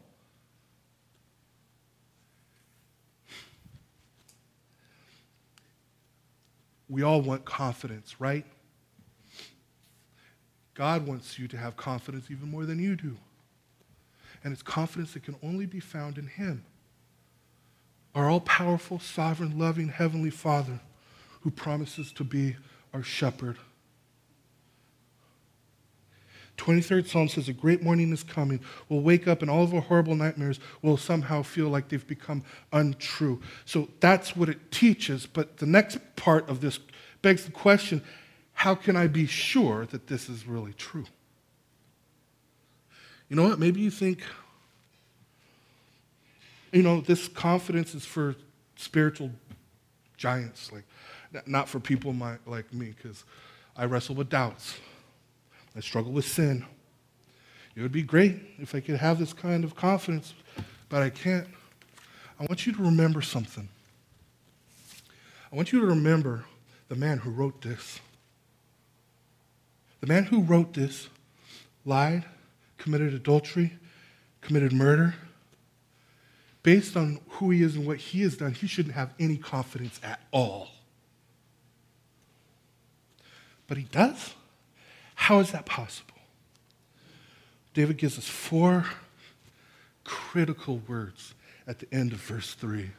We 6.89 7.03
all 7.03 7.21
want 7.21 7.45
confidence, 7.45 8.21
right? 8.21 8.45
God 10.75 11.07
wants 11.07 11.39
you 11.39 11.49
to 11.49 11.57
have 11.57 11.77
confidence 11.77 12.31
even 12.31 12.51
more 12.51 12.65
than 12.65 12.79
you 12.79 12.95
do. 12.95 13.17
And 14.45 14.53
it's 14.53 14.63
confidence 14.63 15.15
that 15.15 15.25
can 15.25 15.37
only 15.43 15.67
be 15.67 15.81
found 15.81 16.19
in 16.19 16.27
Him. 16.27 16.65
Our 18.15 18.31
all 18.31 18.41
powerful, 18.41 18.99
sovereign, 18.99 19.59
loving 19.59 19.89
Heavenly 19.89 20.31
Father 20.31 20.81
who 21.47 21.51
promises 21.53 22.11
to 22.11 22.25
be 22.25 22.57
our 22.93 23.05
shepherd. 23.05 23.57
23rd 26.57 27.07
Psalm 27.07 27.29
says, 27.29 27.49
A 27.49 27.53
great 27.53 27.85
morning 27.85 28.13
is 28.13 28.25
coming. 28.25 28.59
We'll 28.89 29.03
wake 29.03 29.29
up 29.29 29.43
and 29.43 29.51
all 29.51 29.63
of 29.63 29.73
our 29.73 29.81
horrible 29.81 30.17
nightmares 30.17 30.59
will 30.83 30.97
somehow 30.97 31.43
feel 31.43 31.69
like 31.69 31.89
they've 31.89 32.05
become 32.05 32.43
untrue. 32.73 33.41
So 33.65 33.89
that's 34.01 34.35
what 34.35 34.49
it 34.49 34.73
teaches. 34.73 35.25
But 35.25 35.59
the 35.59 35.67
next 35.67 35.99
part 36.17 36.49
of 36.49 36.61
this 36.61 36.81
begs 37.23 37.45
the 37.45 37.53
question 37.53 38.03
how 38.53 38.75
can 38.75 38.97
I 38.97 39.07
be 39.07 39.27
sure 39.27 39.87
that 39.87 40.09
this 40.09 40.29
is 40.29 40.49
really 40.49 40.73
true? 40.73 41.07
You 43.29 43.37
know 43.37 43.45
what? 43.45 43.61
Maybe 43.61 43.81
you 43.83 43.93
think, 43.93 44.19
you 46.73 46.83
know, 46.83 47.03
this 47.03 47.29
confidence 47.29 47.95
is 47.95 48.05
for 48.05 48.35
spiritual 48.75 49.31
giants, 50.17 50.73
like 50.73 50.83
not 51.47 51.69
for 51.69 51.81
people 51.81 52.13
my, 52.13 52.37
like 52.47 52.73
me, 52.73 52.95
because 52.97 53.25
I 53.77 53.85
wrestle 53.85 54.15
with 54.15 54.29
doubts. 54.29 54.77
I 55.77 55.81
struggle 55.81 56.13
with 56.13 56.27
sin. 56.27 56.65
It 57.75 57.83
would 57.83 57.93
be 57.93 58.03
great 58.03 58.37
if 58.59 58.75
I 58.75 58.81
could 58.81 58.97
have 58.97 59.19
this 59.19 59.35
kind 59.35 59.63
of 59.63 59.77
confidence, 59.77 60.33
but 60.89 61.03
I 61.03 61.11
can't. 61.11 61.47
I 62.41 62.45
want 62.45 62.67
you 62.67 62.73
to 62.73 62.83
remember 62.83 63.21
something. 63.21 63.69
I 65.53 65.57
want 65.57 65.73
you 65.73 65.81
to 65.81 65.87
remember 65.87 66.45
the 66.89 66.97
man 66.97 67.19
who 67.19 67.31
wrote 67.31 67.61
this. 67.61 68.01
The 70.01 70.07
man 70.07 70.25
who 70.25 70.43
wrote 70.43 70.73
this 70.73 71.09
lied, 71.85 72.25
committed 72.79 73.13
adultery, 73.15 73.73
committed 74.41 74.73
murder. 74.73 75.15
Based 76.63 76.97
on 76.97 77.21
who 77.29 77.51
he 77.51 77.63
is 77.63 77.77
and 77.77 77.87
what 77.87 77.99
he 77.99 78.23
has 78.23 78.37
done, 78.37 78.53
he 78.53 78.67
shouldn't 78.67 78.95
have 78.95 79.13
any 79.21 79.37
confidence 79.37 80.01
at 80.03 80.21
all. 80.33 80.69
But 83.67 83.79
he 83.79 83.85
does. 83.85 84.35
How 85.15 85.41
is 85.41 85.53
that 85.53 85.67
possible? 85.67 86.15
David 87.75 87.99
gives 87.99 88.19
us 88.19 88.27
four 88.27 88.87
critical 90.05 90.81
words 90.87 91.35
at 91.67 91.79
the 91.79 91.93
end 91.93 92.13
of 92.13 92.21
verse 92.21 92.55
3. 92.55 92.91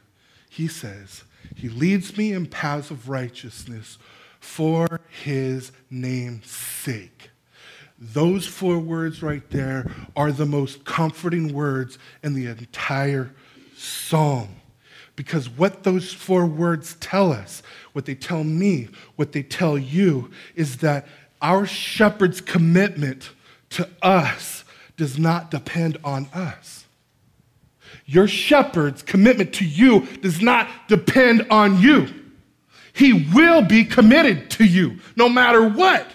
He 0.50 0.68
says, 0.68 1.24
He 1.56 1.68
leads 1.68 2.16
me 2.16 2.32
in 2.32 2.46
paths 2.46 2.90
of 2.90 3.08
righteousness 3.08 3.98
for 4.40 5.00
his 5.22 5.72
name's 5.90 6.50
sake. 6.50 7.30
Those 7.98 8.46
four 8.46 8.78
words 8.78 9.22
right 9.22 9.48
there 9.50 9.90
are 10.14 10.30
the 10.30 10.46
most 10.46 10.84
comforting 10.84 11.52
words 11.52 11.98
in 12.22 12.34
the 12.34 12.46
entire 12.46 13.32
psalm. 13.76 14.48
Because 15.18 15.48
what 15.50 15.82
those 15.82 16.12
four 16.12 16.46
words 16.46 16.94
tell 17.00 17.32
us, 17.32 17.60
what 17.92 18.04
they 18.04 18.14
tell 18.14 18.44
me, 18.44 18.86
what 19.16 19.32
they 19.32 19.42
tell 19.42 19.76
you, 19.76 20.30
is 20.54 20.76
that 20.76 21.08
our 21.42 21.66
shepherd's 21.66 22.40
commitment 22.40 23.30
to 23.70 23.88
us 24.00 24.62
does 24.96 25.18
not 25.18 25.50
depend 25.50 25.98
on 26.04 26.28
us. 26.32 26.84
Your 28.06 28.28
shepherd's 28.28 29.02
commitment 29.02 29.52
to 29.54 29.64
you 29.64 30.06
does 30.22 30.40
not 30.40 30.68
depend 30.86 31.48
on 31.50 31.80
you. 31.80 32.06
He 32.92 33.12
will 33.34 33.62
be 33.62 33.84
committed 33.84 34.52
to 34.52 34.64
you 34.64 35.00
no 35.16 35.28
matter 35.28 35.68
what. 35.68 36.06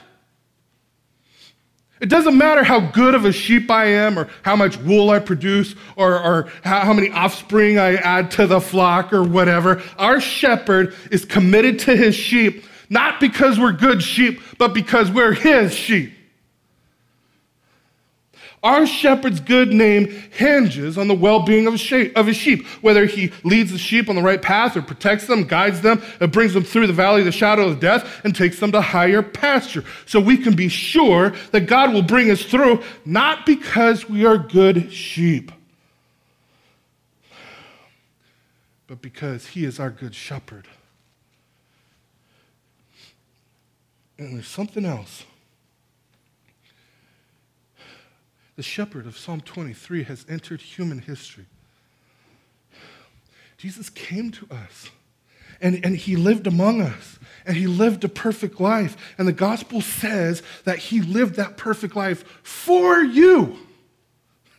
It 2.03 2.09
doesn't 2.09 2.37
matter 2.37 2.65
how 2.65 2.81
good 2.81 3.15
of 3.15 3.23
a 3.23 3.31
sheep 3.31 3.71
I 3.71 3.85
am, 3.85 4.19
or 4.19 4.27
how 4.41 4.57
much 4.57 4.75
wool 4.75 5.09
I 5.09 5.19
produce, 5.19 5.73
or, 5.95 6.19
or 6.19 6.49
how, 6.61 6.81
how 6.81 6.91
many 6.91 7.09
offspring 7.09 7.79
I 7.79 7.95
add 7.95 8.29
to 8.31 8.45
the 8.45 8.59
flock, 8.59 9.13
or 9.13 9.23
whatever. 9.23 9.81
Our 9.97 10.19
shepherd 10.19 10.93
is 11.11 11.23
committed 11.23 11.79
to 11.79 11.95
his 11.95 12.13
sheep, 12.13 12.65
not 12.89 13.21
because 13.21 13.57
we're 13.57 13.71
good 13.71 14.03
sheep, 14.03 14.41
but 14.57 14.73
because 14.73 15.11
we're 15.11 15.31
his 15.31 15.73
sheep. 15.73 16.11
Our 18.63 18.87
shepherd's 18.87 19.41
good 19.41 19.73
name 19.73 20.07
hinges 20.31 20.97
on 20.97 21.09
the 21.09 21.13
well 21.13 21.41
being 21.41 21.67
of, 21.67 21.73
his 21.73 22.37
sheep, 22.37 22.65
whether 22.81 23.05
he 23.05 23.33
leads 23.43 23.73
the 23.73 23.77
sheep 23.77 24.07
on 24.07 24.15
the 24.15 24.21
right 24.21 24.41
path 24.41 24.77
or 24.77 24.81
protects 24.81 25.27
them, 25.27 25.43
guides 25.43 25.81
them, 25.81 26.01
and 26.21 26.31
brings 26.31 26.53
them 26.53 26.63
through 26.63 26.87
the 26.87 26.93
valley 26.93 27.19
of 27.19 27.25
the 27.25 27.31
shadow 27.33 27.67
of 27.67 27.81
death 27.81 28.21
and 28.23 28.33
takes 28.33 28.61
them 28.61 28.71
to 28.71 28.79
higher 28.79 29.21
pasture. 29.21 29.83
So 30.05 30.21
we 30.21 30.37
can 30.37 30.55
be 30.55 30.69
sure 30.69 31.33
that 31.51 31.67
God 31.67 31.93
will 31.93 32.03
bring 32.03 32.31
us 32.31 32.41
through, 32.43 32.81
not 33.03 33.45
because 33.45 34.07
we 34.07 34.25
are 34.25 34.37
good 34.37 34.93
sheep, 34.93 35.51
but 38.87 39.01
because 39.01 39.47
he 39.47 39.65
is 39.65 39.77
our 39.77 39.89
good 39.89 40.15
shepherd. 40.15 40.69
And 44.17 44.37
there's 44.37 44.47
something 44.47 44.85
else. 44.85 45.25
The 48.55 48.63
shepherd 48.63 49.05
of 49.07 49.17
Psalm 49.17 49.41
23 49.41 50.03
has 50.03 50.25
entered 50.29 50.61
human 50.61 50.99
history. 50.99 51.45
Jesus 53.57 53.89
came 53.89 54.31
to 54.31 54.47
us 54.51 54.91
and, 55.61 55.83
and 55.85 55.95
he 55.95 56.15
lived 56.15 56.47
among 56.47 56.81
us 56.81 57.17
and 57.45 57.55
he 57.55 57.67
lived 57.67 58.03
a 58.03 58.09
perfect 58.09 58.59
life. 58.59 58.97
And 59.17 59.27
the 59.27 59.33
gospel 59.33 59.81
says 59.81 60.43
that 60.65 60.77
he 60.77 61.01
lived 61.01 61.35
that 61.35 61.57
perfect 61.57 61.95
life 61.95 62.23
for 62.43 63.01
you. 63.01 63.57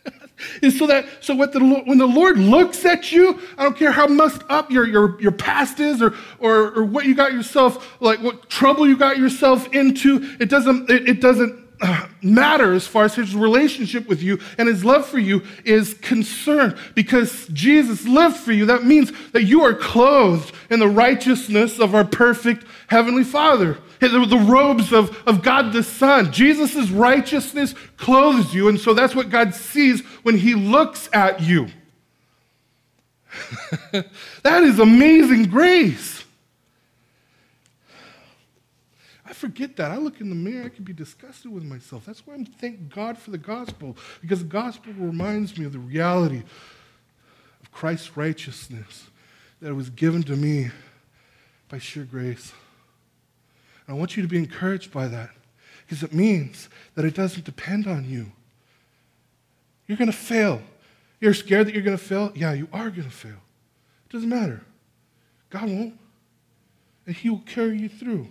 and 0.63 0.73
so 0.73 0.87
that 0.87 1.07
so 1.21 1.35
what 1.35 1.53
the, 1.53 1.61
when 1.61 1.99
the 1.99 2.07
Lord 2.07 2.39
looks 2.39 2.85
at 2.85 3.13
you, 3.13 3.41
I 3.59 3.65
don't 3.65 3.77
care 3.77 3.93
how 3.93 4.07
messed 4.07 4.43
up 4.49 4.71
your, 4.71 4.87
your, 4.87 5.21
your 5.21 5.33
past 5.33 5.79
is 5.81 6.01
or, 6.03 6.15
or, 6.39 6.73
or 6.79 6.85
what 6.85 7.05
you 7.05 7.15
got 7.15 7.33
yourself, 7.33 8.01
like 8.01 8.21
what 8.23 8.49
trouble 8.49 8.89
you 8.89 8.97
got 8.97 9.19
yourself 9.19 9.73
into, 9.75 10.37
it 10.41 10.49
doesn't, 10.49 10.91
it, 10.91 11.09
it 11.09 11.21
doesn't 11.21 11.64
matter 12.23 12.73
as 12.73 12.87
far 12.87 13.05
as 13.05 13.15
his 13.15 13.35
relationship 13.35 14.09
with 14.09 14.23
you 14.23 14.41
and 14.59 14.69
his 14.69 14.85
love 14.85 15.07
for 15.07 15.19
you 15.19 15.43
is 15.65 15.95
concerned 15.95 16.77
because 16.95 17.47
Jesus 17.49 18.07
lived 18.07 18.37
for 18.37 18.53
you. 18.53 18.67
That 18.67 18.85
means 18.85 19.13
that 19.33 19.45
you 19.45 19.63
are 19.63 19.75
clothed 19.75 20.55
in 20.71 20.79
the 20.79 20.89
righteousness 20.89 21.79
of 21.79 21.95
our 21.95 22.05
perfect 22.05 22.65
Heavenly 22.89 23.25
Father, 23.25 23.79
the 23.99 24.45
robes 24.47 24.93
of, 24.93 25.17
of 25.27 25.43
God 25.43 25.73
the 25.73 25.83
Son. 25.83 26.33
Jesus' 26.33 26.91
righteousness 26.91 27.75
clothes 27.97 28.55
you, 28.55 28.69
and 28.69 28.79
so 28.79 28.95
that's 28.95 29.15
what 29.15 29.31
God 29.31 29.55
sees 29.55 30.01
when 30.23 30.37
he 30.37 30.55
looks 30.55 31.09
at 31.13 31.41
you. 31.41 31.69
that 34.43 34.63
is 34.63 34.79
amazing 34.79 35.45
grace. 35.45 36.24
Forget 39.35 39.77
that. 39.77 39.91
I 39.91 39.97
look 39.97 40.21
in 40.21 40.29
the 40.29 40.35
mirror, 40.35 40.65
I 40.65 40.69
can 40.69 40.85
be 40.85 40.93
disgusted 40.93 41.53
with 41.53 41.65
myself. 41.65 42.05
That's 42.07 42.27
why 42.27 42.35
I'm 42.35 42.45
thank 42.45 42.95
God 42.95 43.19
for 43.19 43.31
the 43.31 43.39
gospel, 43.39 43.97
because 44.21 44.41
the 44.41 44.49
gospel 44.49 44.93
reminds 44.97 45.59
me 45.59 45.65
of 45.65 45.73
the 45.73 45.79
reality 45.79 46.43
of 47.63 47.73
Christ's 47.73 48.17
righteousness 48.17 49.09
that 49.61 49.75
was 49.75 49.91
given 49.91 50.23
to 50.25 50.37
me 50.37 50.71
by 51.69 51.79
sheer 51.79 52.05
grace. 52.05 52.53
And 53.87 53.97
I 53.97 53.99
want 53.99 54.17
you 54.17 54.23
to 54.23 54.29
be 54.29 54.39
encouraged 54.39 54.93
by 54.93 55.09
that, 55.09 55.31
because 55.87 56.03
it 56.03 56.15
means 56.15 56.69
that 56.95 57.05
it 57.05 57.15
doesn't 57.15 57.45
depend 57.45 57.87
on 57.87 58.05
you. 58.05 58.33
You're 59.87 59.99
going 59.99 60.11
to 60.11 60.17
fail. 60.17 60.63
You're 61.21 61.35
scared 61.35 61.67
that 61.67 61.75
you're 61.75 61.83
going 61.83 61.97
to 61.97 62.03
fail? 62.03 62.33
Yeah, 62.35 62.53
you 62.53 62.69
are 62.73 62.91
going 62.91 63.05
to 63.05 63.11
fail. 63.11 63.41
It 64.09 64.13
doesn't 64.13 64.29
matter. 64.29 64.63
God 65.51 65.65
won't. 65.65 65.99
And 67.07 67.15
He 67.15 67.29
will 67.29 67.43
carry 67.47 67.79
you 67.79 67.89
through. 67.89 68.29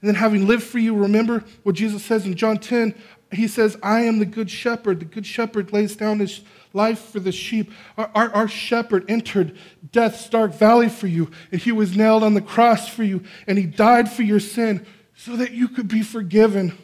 And 0.00 0.08
then, 0.08 0.14
having 0.14 0.46
lived 0.46 0.62
for 0.62 0.78
you, 0.78 0.96
remember 0.96 1.44
what 1.62 1.74
Jesus 1.74 2.04
says 2.04 2.24
in 2.24 2.34
John 2.34 2.58
10. 2.58 2.94
He 3.32 3.46
says, 3.46 3.76
I 3.82 4.00
am 4.00 4.18
the 4.18 4.26
good 4.26 4.50
shepherd. 4.50 5.00
The 5.00 5.04
good 5.04 5.26
shepherd 5.26 5.72
lays 5.72 5.94
down 5.94 6.18
his 6.18 6.40
life 6.72 6.98
for 6.98 7.20
the 7.20 7.32
sheep. 7.32 7.70
Our, 7.96 8.10
our, 8.14 8.30
our, 8.34 8.48
shepherd 8.48 9.04
entered 9.08 9.56
death's 9.92 10.28
dark 10.28 10.52
valley 10.54 10.88
for 10.88 11.06
you, 11.06 11.30
and 11.52 11.60
he 11.60 11.70
was 11.70 11.96
nailed 11.96 12.24
on 12.24 12.34
the 12.34 12.40
cross 12.40 12.88
for 12.88 13.04
you, 13.04 13.22
and 13.46 13.58
he 13.58 13.66
died 13.66 14.10
for 14.10 14.22
your 14.22 14.40
sin 14.40 14.86
so 15.14 15.36
that 15.36 15.52
you 15.52 15.68
could 15.68 15.86
be 15.86 16.02
forgiven. 16.02 16.76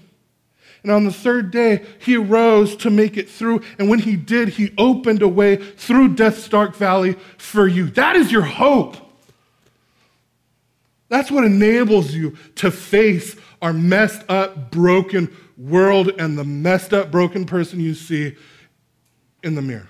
And 0.82 0.92
on 0.92 1.04
the 1.04 1.12
third 1.12 1.50
day, 1.50 1.84
he 1.98 2.16
arose 2.16 2.76
to 2.76 2.90
make 2.90 3.16
it 3.16 3.28
through. 3.28 3.62
And 3.78 3.88
when 3.88 3.98
he 3.98 4.14
did, 4.14 4.50
he 4.50 4.72
opened 4.78 5.22
a 5.22 5.28
way 5.28 5.56
through 5.56 6.14
death's 6.14 6.48
dark 6.48 6.76
valley 6.76 7.16
for 7.38 7.66
you. 7.66 7.90
That 7.90 8.14
is 8.14 8.30
your 8.30 8.42
hope. 8.42 8.96
That's 11.08 11.30
what 11.30 11.44
enables 11.44 12.14
you 12.14 12.36
to 12.56 12.70
face 12.70 13.36
our 13.62 13.72
messed 13.72 14.22
up, 14.28 14.70
broken 14.70 15.34
world 15.56 16.08
and 16.18 16.36
the 16.36 16.44
messed 16.44 16.92
up, 16.92 17.10
broken 17.10 17.46
person 17.46 17.80
you 17.80 17.94
see 17.94 18.36
in 19.42 19.54
the 19.54 19.62
mirror. 19.62 19.88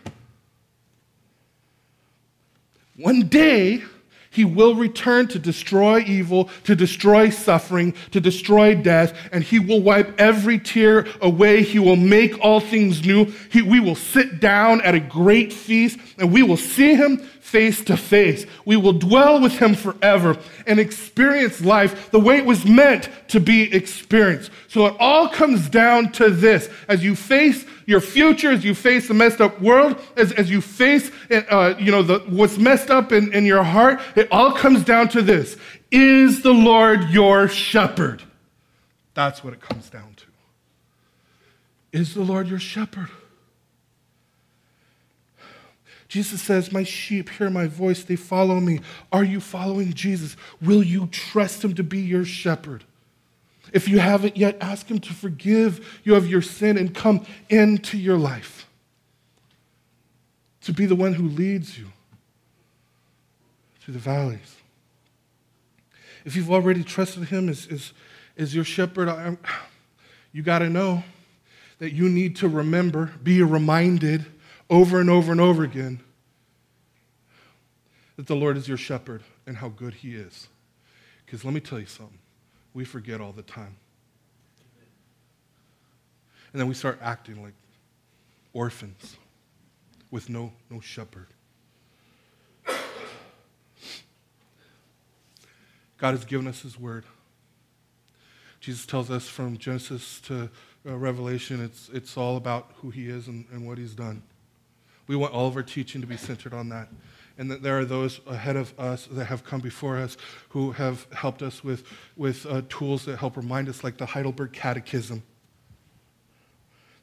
One 2.96 3.28
day, 3.28 3.82
he 4.30 4.44
will 4.44 4.74
return 4.74 5.28
to 5.28 5.38
destroy 5.38 6.00
evil, 6.00 6.50
to 6.64 6.76
destroy 6.76 7.30
suffering, 7.30 7.94
to 8.10 8.20
destroy 8.20 8.74
death, 8.74 9.16
and 9.32 9.42
he 9.42 9.58
will 9.58 9.80
wipe 9.80 10.20
every 10.20 10.58
tear 10.58 11.06
away. 11.22 11.62
He 11.62 11.78
will 11.78 11.96
make 11.96 12.38
all 12.40 12.60
things 12.60 13.04
new. 13.04 13.32
He, 13.50 13.62
we 13.62 13.80
will 13.80 13.94
sit 13.94 14.38
down 14.38 14.82
at 14.82 14.94
a 14.94 15.00
great 15.00 15.54
feast, 15.54 15.98
and 16.18 16.30
we 16.30 16.42
will 16.42 16.58
see 16.58 16.94
him 16.94 17.26
face 17.56 17.82
to 17.82 17.96
face. 17.96 18.44
We 18.66 18.76
will 18.76 18.92
dwell 18.92 19.40
with 19.40 19.58
him 19.58 19.74
forever 19.74 20.36
and 20.66 20.78
experience 20.78 21.62
life 21.62 22.10
the 22.10 22.20
way 22.20 22.36
it 22.36 22.44
was 22.44 22.66
meant 22.66 23.08
to 23.28 23.40
be 23.40 23.74
experienced. 23.74 24.50
So 24.68 24.84
it 24.84 24.96
all 25.00 25.26
comes 25.30 25.70
down 25.70 26.12
to 26.12 26.28
this. 26.28 26.68
As 26.86 27.02
you 27.02 27.16
face 27.16 27.64
your 27.86 28.02
future, 28.02 28.50
as 28.50 28.62
you 28.62 28.74
face 28.74 29.08
the 29.08 29.14
messed 29.14 29.40
up 29.40 29.58
world, 29.58 29.98
as, 30.18 30.32
as 30.32 30.50
you 30.50 30.60
face 30.60 31.10
uh, 31.30 31.74
you 31.78 31.90
know, 31.90 32.02
the, 32.02 32.18
what's 32.28 32.58
messed 32.58 32.90
up 32.90 33.10
in, 33.10 33.32
in 33.32 33.46
your 33.46 33.62
heart, 33.62 34.02
it 34.16 34.28
all 34.30 34.52
comes 34.52 34.84
down 34.84 35.08
to 35.08 35.22
this. 35.22 35.56
Is 35.90 36.42
the 36.42 36.52
Lord 36.52 37.08
your 37.08 37.48
shepherd? 37.48 38.22
That's 39.14 39.42
what 39.42 39.54
it 39.54 39.62
comes 39.62 39.88
down 39.88 40.12
to. 40.16 40.26
Is 41.98 42.12
the 42.12 42.22
Lord 42.22 42.48
your 42.48 42.58
shepherd? 42.58 43.08
Jesus 46.08 46.40
says, 46.40 46.72
My 46.72 46.84
sheep 46.84 47.28
hear 47.30 47.50
my 47.50 47.66
voice, 47.66 48.04
they 48.04 48.16
follow 48.16 48.60
me. 48.60 48.80
Are 49.12 49.24
you 49.24 49.40
following 49.40 49.92
Jesus? 49.92 50.36
Will 50.60 50.82
you 50.82 51.06
trust 51.08 51.64
him 51.64 51.74
to 51.74 51.82
be 51.82 52.00
your 52.00 52.24
shepherd? 52.24 52.84
If 53.72 53.88
you 53.88 53.98
haven't 53.98 54.36
yet, 54.36 54.56
ask 54.60 54.88
him 54.88 55.00
to 55.00 55.12
forgive 55.12 56.00
you 56.04 56.14
of 56.14 56.28
your 56.28 56.42
sin 56.42 56.78
and 56.78 56.94
come 56.94 57.26
into 57.48 57.98
your 57.98 58.16
life. 58.16 58.68
To 60.62 60.72
be 60.72 60.86
the 60.86 60.94
one 60.96 61.14
who 61.14 61.28
leads 61.28 61.76
you 61.76 61.86
through 63.80 63.94
the 63.94 64.00
valleys. 64.00 64.56
If 66.24 66.34
you've 66.34 66.50
already 66.50 66.82
trusted 66.82 67.24
him 67.24 67.48
as, 67.48 67.68
as, 67.70 67.92
as 68.36 68.54
your 68.54 68.64
shepherd, 68.64 69.08
I, 69.08 69.36
you 70.32 70.42
got 70.42 70.60
to 70.60 70.70
know 70.70 71.04
that 71.78 71.92
you 71.92 72.08
need 72.08 72.36
to 72.36 72.48
remember, 72.48 73.12
be 73.22 73.42
reminded 73.42 74.24
over 74.68 75.00
and 75.00 75.08
over 75.08 75.32
and 75.32 75.40
over 75.40 75.62
again 75.62 76.00
that 78.16 78.26
the 78.26 78.34
Lord 78.34 78.56
is 78.56 78.66
your 78.66 78.78
shepherd 78.78 79.22
and 79.46 79.58
how 79.58 79.68
good 79.68 79.94
he 79.94 80.14
is. 80.14 80.48
Because 81.24 81.44
let 81.44 81.54
me 81.54 81.60
tell 81.60 81.78
you 81.78 81.86
something, 81.86 82.18
we 82.74 82.84
forget 82.84 83.20
all 83.20 83.32
the 83.32 83.42
time. 83.42 83.76
And 86.52 86.60
then 86.60 86.68
we 86.68 86.74
start 86.74 86.98
acting 87.02 87.42
like 87.42 87.54
orphans 88.52 89.16
with 90.10 90.30
no, 90.30 90.52
no 90.70 90.80
shepherd. 90.80 91.26
God 95.98 96.12
has 96.12 96.24
given 96.24 96.46
us 96.46 96.62
his 96.62 96.78
word. 96.78 97.04
Jesus 98.60 98.86
tells 98.86 99.10
us 99.10 99.28
from 99.28 99.58
Genesis 99.58 100.20
to 100.22 100.48
uh, 100.88 100.96
Revelation, 100.96 101.62
it's, 101.62 101.90
it's 101.92 102.16
all 102.16 102.36
about 102.36 102.72
who 102.76 102.90
he 102.90 103.08
is 103.08 103.28
and, 103.28 103.44
and 103.52 103.66
what 103.66 103.76
he's 103.76 103.94
done. 103.94 104.22
We 105.06 105.16
want 105.16 105.32
all 105.32 105.46
of 105.46 105.56
our 105.56 105.62
teaching 105.62 106.00
to 106.00 106.06
be 106.06 106.16
centered 106.16 106.52
on 106.52 106.68
that. 106.70 106.88
And 107.38 107.50
that 107.50 107.62
there 107.62 107.78
are 107.78 107.84
those 107.84 108.20
ahead 108.26 108.56
of 108.56 108.78
us 108.78 109.08
that 109.10 109.26
have 109.26 109.44
come 109.44 109.60
before 109.60 109.98
us 109.98 110.16
who 110.48 110.72
have 110.72 111.06
helped 111.12 111.42
us 111.42 111.62
with, 111.62 111.84
with 112.16 112.46
uh, 112.46 112.62
tools 112.68 113.04
that 113.04 113.18
help 113.18 113.36
remind 113.36 113.68
us, 113.68 113.84
like 113.84 113.98
the 113.98 114.06
Heidelberg 114.06 114.52
Catechism. 114.52 115.22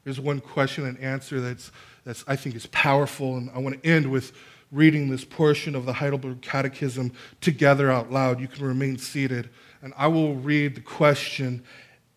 There's 0.02 0.20
one 0.20 0.40
question 0.40 0.86
and 0.86 0.98
answer 0.98 1.40
that's, 1.40 1.70
that's 2.04 2.24
I 2.26 2.36
think 2.36 2.56
is 2.56 2.66
powerful, 2.66 3.36
and 3.36 3.48
I 3.54 3.58
want 3.58 3.82
to 3.82 3.88
end 3.88 4.10
with 4.10 4.32
reading 4.70 5.08
this 5.08 5.24
portion 5.24 5.76
of 5.76 5.86
the 5.86 5.92
Heidelberg 5.92 6.42
Catechism 6.42 7.12
together 7.40 7.90
out 7.90 8.10
loud. 8.10 8.40
You 8.40 8.48
can 8.48 8.66
remain 8.66 8.98
seated, 8.98 9.48
and 9.82 9.94
I 9.96 10.08
will 10.08 10.34
read 10.34 10.74
the 10.74 10.80
question, 10.80 11.62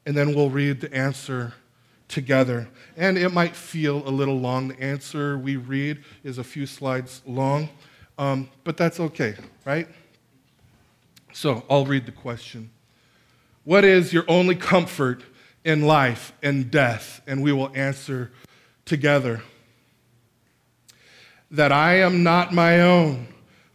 and 0.06 0.18
then 0.18 0.34
we'll 0.34 0.50
read 0.50 0.82
the 0.82 0.92
answer 0.94 1.54
together. 2.08 2.70
And 2.96 3.18
it 3.18 3.34
might 3.34 3.56
feel 3.56 4.08
a 4.08 4.10
little 4.10 4.40
long. 4.40 4.70
The 4.70 4.82
answer 4.82 5.38
we 5.38 5.56
read 5.56 6.04
is 6.24 6.38
a 6.38 6.44
few 6.44 6.66
slides 6.66 7.22
long, 7.26 7.70
um, 8.18 8.50
but 8.64 8.78
that's 8.78 9.00
okay, 9.00 9.36
right? 9.66 9.88
So 11.34 11.64
I'll 11.70 11.86
read 11.86 12.06
the 12.06 12.12
question 12.12 12.72
What 13.64 13.84
is 13.84 14.14
your 14.14 14.26
only 14.28 14.56
comfort 14.56 15.24
in 15.64 15.84
life 15.84 16.34
and 16.42 16.72
death? 16.72 17.22
And 17.28 17.44
we 17.44 17.52
will 17.52 17.72
answer 17.76 18.32
together. 18.86 19.44
That 21.50 21.72
I 21.72 22.00
am 22.00 22.24
not 22.24 22.54
my 22.54 22.82
own, 22.82 23.28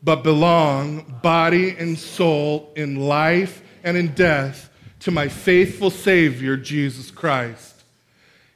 but 0.02 0.22
belong, 0.22 1.20
body 1.22 1.70
and 1.70 1.98
soul, 1.98 2.70
in 2.76 2.96
life 2.96 3.62
and 3.82 3.96
in 3.96 4.08
death, 4.08 4.68
to 5.00 5.10
my 5.10 5.28
faithful 5.28 5.88
Savior, 5.88 6.56
Jesus 6.56 7.10
Christ 7.10 7.71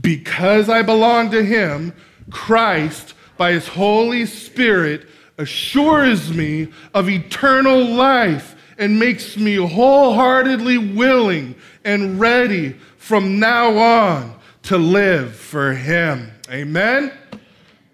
Because 0.00 0.68
I 0.68 0.82
belong 0.82 1.30
to 1.30 1.44
Him, 1.44 1.92
Christ, 2.30 3.14
by 3.36 3.52
His 3.52 3.68
Holy 3.68 4.26
Spirit, 4.26 5.06
assures 5.38 6.32
me 6.32 6.68
of 6.94 7.08
eternal 7.08 7.84
life 7.84 8.54
and 8.78 8.98
makes 8.98 9.36
me 9.36 9.56
wholeheartedly 9.56 10.78
willing 10.78 11.54
and 11.84 12.20
ready 12.20 12.76
from 12.98 13.38
now 13.38 13.76
on 13.76 14.34
to 14.64 14.76
live 14.76 15.34
for 15.34 15.72
Him. 15.72 16.30
Amen? 16.50 17.12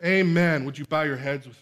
Amen. 0.04 0.64
Would 0.64 0.78
you 0.78 0.84
bow 0.86 1.02
your 1.02 1.16
heads 1.16 1.46
with 1.46 1.61